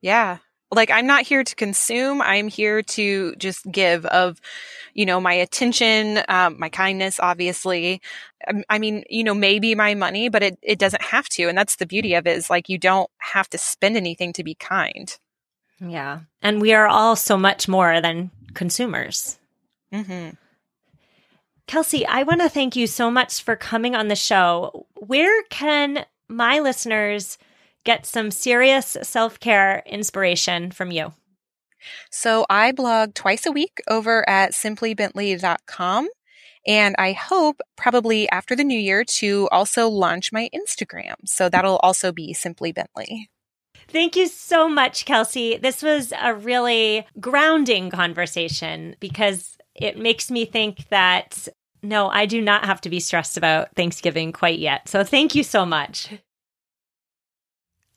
Yeah 0.00 0.38
like 0.74 0.90
i'm 0.90 1.06
not 1.06 1.22
here 1.22 1.44
to 1.44 1.54
consume. 1.54 2.20
I'm 2.20 2.48
here 2.48 2.82
to 2.82 3.34
just 3.36 3.70
give 3.70 4.04
of 4.06 4.40
you 4.94 5.06
know 5.06 5.20
my 5.20 5.32
attention 5.32 6.20
um, 6.28 6.58
my 6.58 6.68
kindness 6.68 7.18
obviously. 7.20 8.00
Um, 8.46 8.62
i 8.68 8.78
mean 8.78 9.04
you 9.08 9.24
know 9.24 9.34
maybe 9.34 9.74
my 9.74 9.94
money 9.94 10.28
but 10.28 10.42
it, 10.42 10.58
it 10.62 10.78
doesn't 10.78 11.02
have 11.02 11.28
to. 11.30 11.48
And 11.48 11.56
that's 11.56 11.76
the 11.76 11.86
beauty 11.86 12.14
of 12.14 12.26
it 12.26 12.36
is 12.36 12.50
like 12.50 12.68
you 12.68 12.78
don't 12.78 13.10
have 13.18 13.48
to 13.50 13.58
spend 13.58 13.96
anything 13.96 14.32
to 14.34 14.44
be 14.44 14.54
kind. 14.54 15.16
Yeah. 15.80 16.20
And 16.42 16.60
we 16.60 16.72
are 16.72 16.86
all 16.86 17.16
so 17.16 17.36
much 17.36 17.68
more 17.68 18.00
than 18.00 18.30
consumers. 18.54 19.38
Mm-hmm. 19.92 20.30
kelsey 21.66 22.04
i 22.06 22.24
want 22.24 22.40
to 22.40 22.48
thank 22.48 22.74
you 22.74 22.86
so 22.88 23.10
much 23.10 23.42
for 23.42 23.54
coming 23.54 23.94
on 23.94 24.08
the 24.08 24.16
show. 24.16 24.86
Where 24.96 25.42
can 25.50 26.04
my 26.28 26.58
listeners 26.58 27.38
get 27.84 28.06
some 28.06 28.30
serious 28.30 28.96
self 29.02 29.38
care 29.40 29.82
inspiration 29.86 30.70
from 30.70 30.90
you? 30.90 31.12
So 32.10 32.46
I 32.48 32.72
blog 32.72 33.14
twice 33.14 33.46
a 33.46 33.52
week 33.52 33.80
over 33.88 34.28
at 34.28 34.52
simplybentley.com. 34.52 36.08
And 36.66 36.94
I 36.98 37.12
hope 37.12 37.60
probably 37.76 38.28
after 38.30 38.56
the 38.56 38.64
new 38.64 38.78
year 38.78 39.04
to 39.04 39.48
also 39.52 39.88
launch 39.88 40.32
my 40.32 40.48
Instagram. 40.54 41.14
So 41.26 41.48
that'll 41.50 41.76
also 41.78 42.10
be 42.10 42.32
Simply 42.32 42.72
Bentley. 42.72 43.28
Thank 43.88 44.16
you 44.16 44.28
so 44.28 44.66
much, 44.66 45.04
Kelsey. 45.04 45.58
This 45.58 45.82
was 45.82 46.12
a 46.18 46.34
really 46.34 47.06
grounding 47.20 47.90
conversation 47.90 48.96
because 48.98 49.58
it 49.74 49.98
makes 49.98 50.30
me 50.30 50.46
think 50.46 50.88
that 50.88 51.48
no, 51.82 52.08
I 52.08 52.24
do 52.24 52.40
not 52.40 52.64
have 52.64 52.80
to 52.82 52.88
be 52.88 52.98
stressed 52.98 53.36
about 53.36 53.68
Thanksgiving 53.76 54.32
quite 54.32 54.58
yet. 54.58 54.88
So 54.88 55.04
thank 55.04 55.34
you 55.34 55.42
so 55.42 55.66
much. 55.66 56.08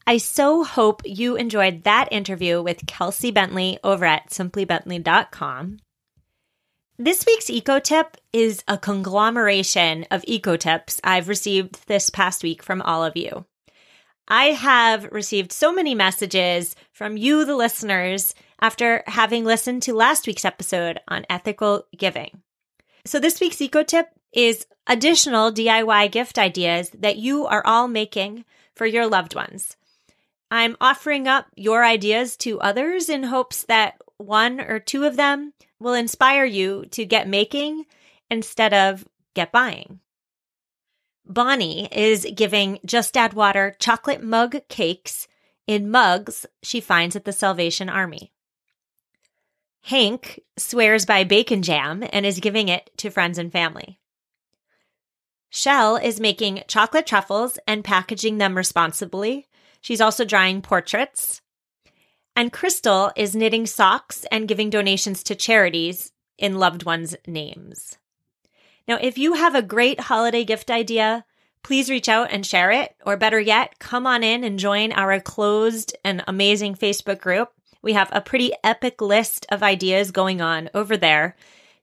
I 0.09 0.19
so 0.19 0.63
hope 0.63 1.01
you 1.03 1.35
enjoyed 1.35 1.83
that 1.83 2.07
interview 2.13 2.61
with 2.61 2.87
Kelsey 2.87 3.29
Bentley 3.29 3.77
over 3.83 4.05
at 4.05 4.29
simplybentley.com. 4.29 5.79
This 6.97 7.25
week's 7.25 7.49
eco 7.49 7.81
tip 7.81 8.15
is 8.31 8.63
a 8.69 8.77
conglomeration 8.77 10.05
of 10.09 10.23
eco 10.25 10.55
tips 10.55 11.01
I've 11.03 11.27
received 11.27 11.85
this 11.87 12.09
past 12.09 12.41
week 12.41 12.63
from 12.63 12.81
all 12.83 13.03
of 13.03 13.17
you. 13.17 13.45
I 14.29 14.45
have 14.51 15.11
received 15.11 15.51
so 15.51 15.73
many 15.73 15.93
messages 15.93 16.77
from 16.93 17.17
you, 17.17 17.43
the 17.43 17.57
listeners, 17.57 18.33
after 18.61 19.03
having 19.07 19.43
listened 19.43 19.83
to 19.83 19.93
last 19.93 20.25
week's 20.25 20.45
episode 20.45 21.01
on 21.09 21.25
ethical 21.29 21.85
giving. 21.97 22.43
So, 23.03 23.19
this 23.19 23.41
week's 23.41 23.61
eco 23.61 23.83
tip 23.83 24.07
is 24.31 24.67
additional 24.87 25.51
DIY 25.51 26.11
gift 26.13 26.39
ideas 26.39 26.91
that 26.97 27.17
you 27.17 27.45
are 27.45 27.65
all 27.65 27.89
making 27.89 28.45
for 28.73 28.85
your 28.85 29.05
loved 29.05 29.35
ones. 29.35 29.75
I'm 30.49 30.77
offering 30.79 31.27
up 31.27 31.47
your 31.55 31.83
ideas 31.83 32.37
to 32.37 32.59
others 32.61 33.09
in 33.09 33.23
hopes 33.23 33.63
that 33.63 34.01
one 34.17 34.61
or 34.61 34.79
two 34.79 35.03
of 35.03 35.17
them 35.17 35.53
will 35.79 35.93
inspire 35.93 36.45
you 36.45 36.85
to 36.91 37.05
get 37.05 37.27
making 37.27 37.85
instead 38.29 38.73
of 38.73 39.07
get 39.33 39.51
buying. 39.51 39.99
Bonnie 41.25 41.89
is 41.91 42.25
giving 42.35 42.79
Just 42.85 43.17
Add 43.17 43.33
Water 43.33 43.75
chocolate 43.79 44.23
mug 44.23 44.57
cakes 44.69 45.27
in 45.67 45.91
mugs 45.91 46.45
she 46.63 46.79
finds 46.79 47.15
at 47.15 47.25
the 47.25 47.33
Salvation 47.33 47.89
Army. 47.89 48.31
Hank 49.81 50.41
swears 50.57 51.05
by 51.05 51.23
bacon 51.25 51.61
jam 51.61 52.03
and 52.11 52.25
is 52.25 52.39
giving 52.39 52.69
it 52.69 52.89
to 52.97 53.09
friends 53.09 53.37
and 53.37 53.51
family. 53.51 53.99
Shell 55.49 55.97
is 55.97 56.19
making 56.19 56.63
chocolate 56.67 57.07
truffles 57.07 57.59
and 57.67 57.83
packaging 57.83 58.37
them 58.37 58.55
responsibly 58.55 59.47
She's 59.81 60.01
also 60.01 60.25
drawing 60.25 60.61
portraits. 60.61 61.41
And 62.35 62.53
Crystal 62.53 63.11
is 63.15 63.35
knitting 63.35 63.65
socks 63.65 64.25
and 64.31 64.47
giving 64.47 64.69
donations 64.69 65.23
to 65.23 65.35
charities 65.35 66.11
in 66.37 66.59
loved 66.59 66.83
ones' 66.83 67.15
names. 67.25 67.97
Now, 68.87 68.99
if 69.01 69.17
you 69.17 69.33
have 69.33 69.55
a 69.55 69.61
great 69.61 69.99
holiday 70.01 70.43
gift 70.43 70.69
idea, 70.71 71.25
please 71.63 71.89
reach 71.89 72.07
out 72.07 72.31
and 72.31 72.45
share 72.45 72.71
it. 72.71 72.95
Or 73.05 73.17
better 73.17 73.39
yet, 73.39 73.79
come 73.79 74.07
on 74.07 74.23
in 74.23 74.43
and 74.43 74.59
join 74.59 74.91
our 74.91 75.19
closed 75.19 75.95
and 76.03 76.23
amazing 76.27 76.75
Facebook 76.75 77.19
group. 77.19 77.49
We 77.81 77.93
have 77.93 78.09
a 78.11 78.21
pretty 78.21 78.51
epic 78.63 79.01
list 79.01 79.45
of 79.49 79.63
ideas 79.63 80.11
going 80.11 80.41
on 80.41 80.69
over 80.73 80.95
there. 80.95 81.35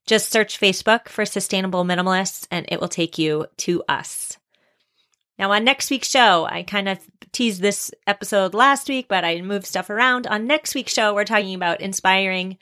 Just 0.07 0.31
search 0.31 0.61
Facebook 0.61 1.09
for 1.09 1.25
Sustainable 1.25 1.85
Minimalists 1.85 2.47
and 2.51 2.67
it 2.69 2.81
will 2.81 2.89
take 2.89 3.19
you 3.19 3.47
to 3.59 3.83
us. 3.89 4.39
Now, 5.39 5.51
on 5.53 5.65
next 5.65 5.91
week's 5.91 6.11
show, 6.11 6.47
I 6.49 6.63
kind 6.63 6.89
of 6.89 6.99
teased 7.35 7.61
this 7.61 7.91
episode 8.07 8.55
last 8.55 8.89
week, 8.89 9.07
but 9.09 9.25
I 9.25 9.43
moved 9.43 9.67
stuff 9.67 9.91
around. 9.91 10.27
On 10.29 10.47
next 10.47 10.75
week's 10.75 10.95
show, 10.95 11.15
we're 11.15 11.25
talking 11.25 11.55
about 11.55 11.83
inspiring 11.83 12.57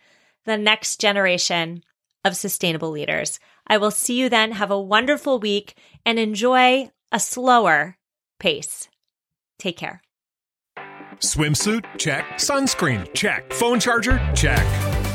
the 0.44 0.56
next 0.56 1.00
generation 1.00 1.84
of 2.24 2.36
sustainable 2.36 2.90
leaders. 2.90 3.38
I 3.66 3.76
will 3.76 3.90
see 3.92 4.18
you 4.18 4.28
then. 4.28 4.52
Have 4.52 4.70
a 4.70 4.80
wonderful 4.80 5.38
week 5.38 5.76
and 6.04 6.18
enjoy 6.18 6.90
a 7.12 7.20
slower 7.20 7.96
pace. 8.40 8.88
Take 9.58 9.76
care. 9.76 10.02
Swimsuit? 11.18 11.84
Check. 11.98 12.24
Sunscreen? 12.32 13.12
Check. 13.14 13.52
Phone 13.52 13.78
charger? 13.78 14.20
Check. 14.34 14.66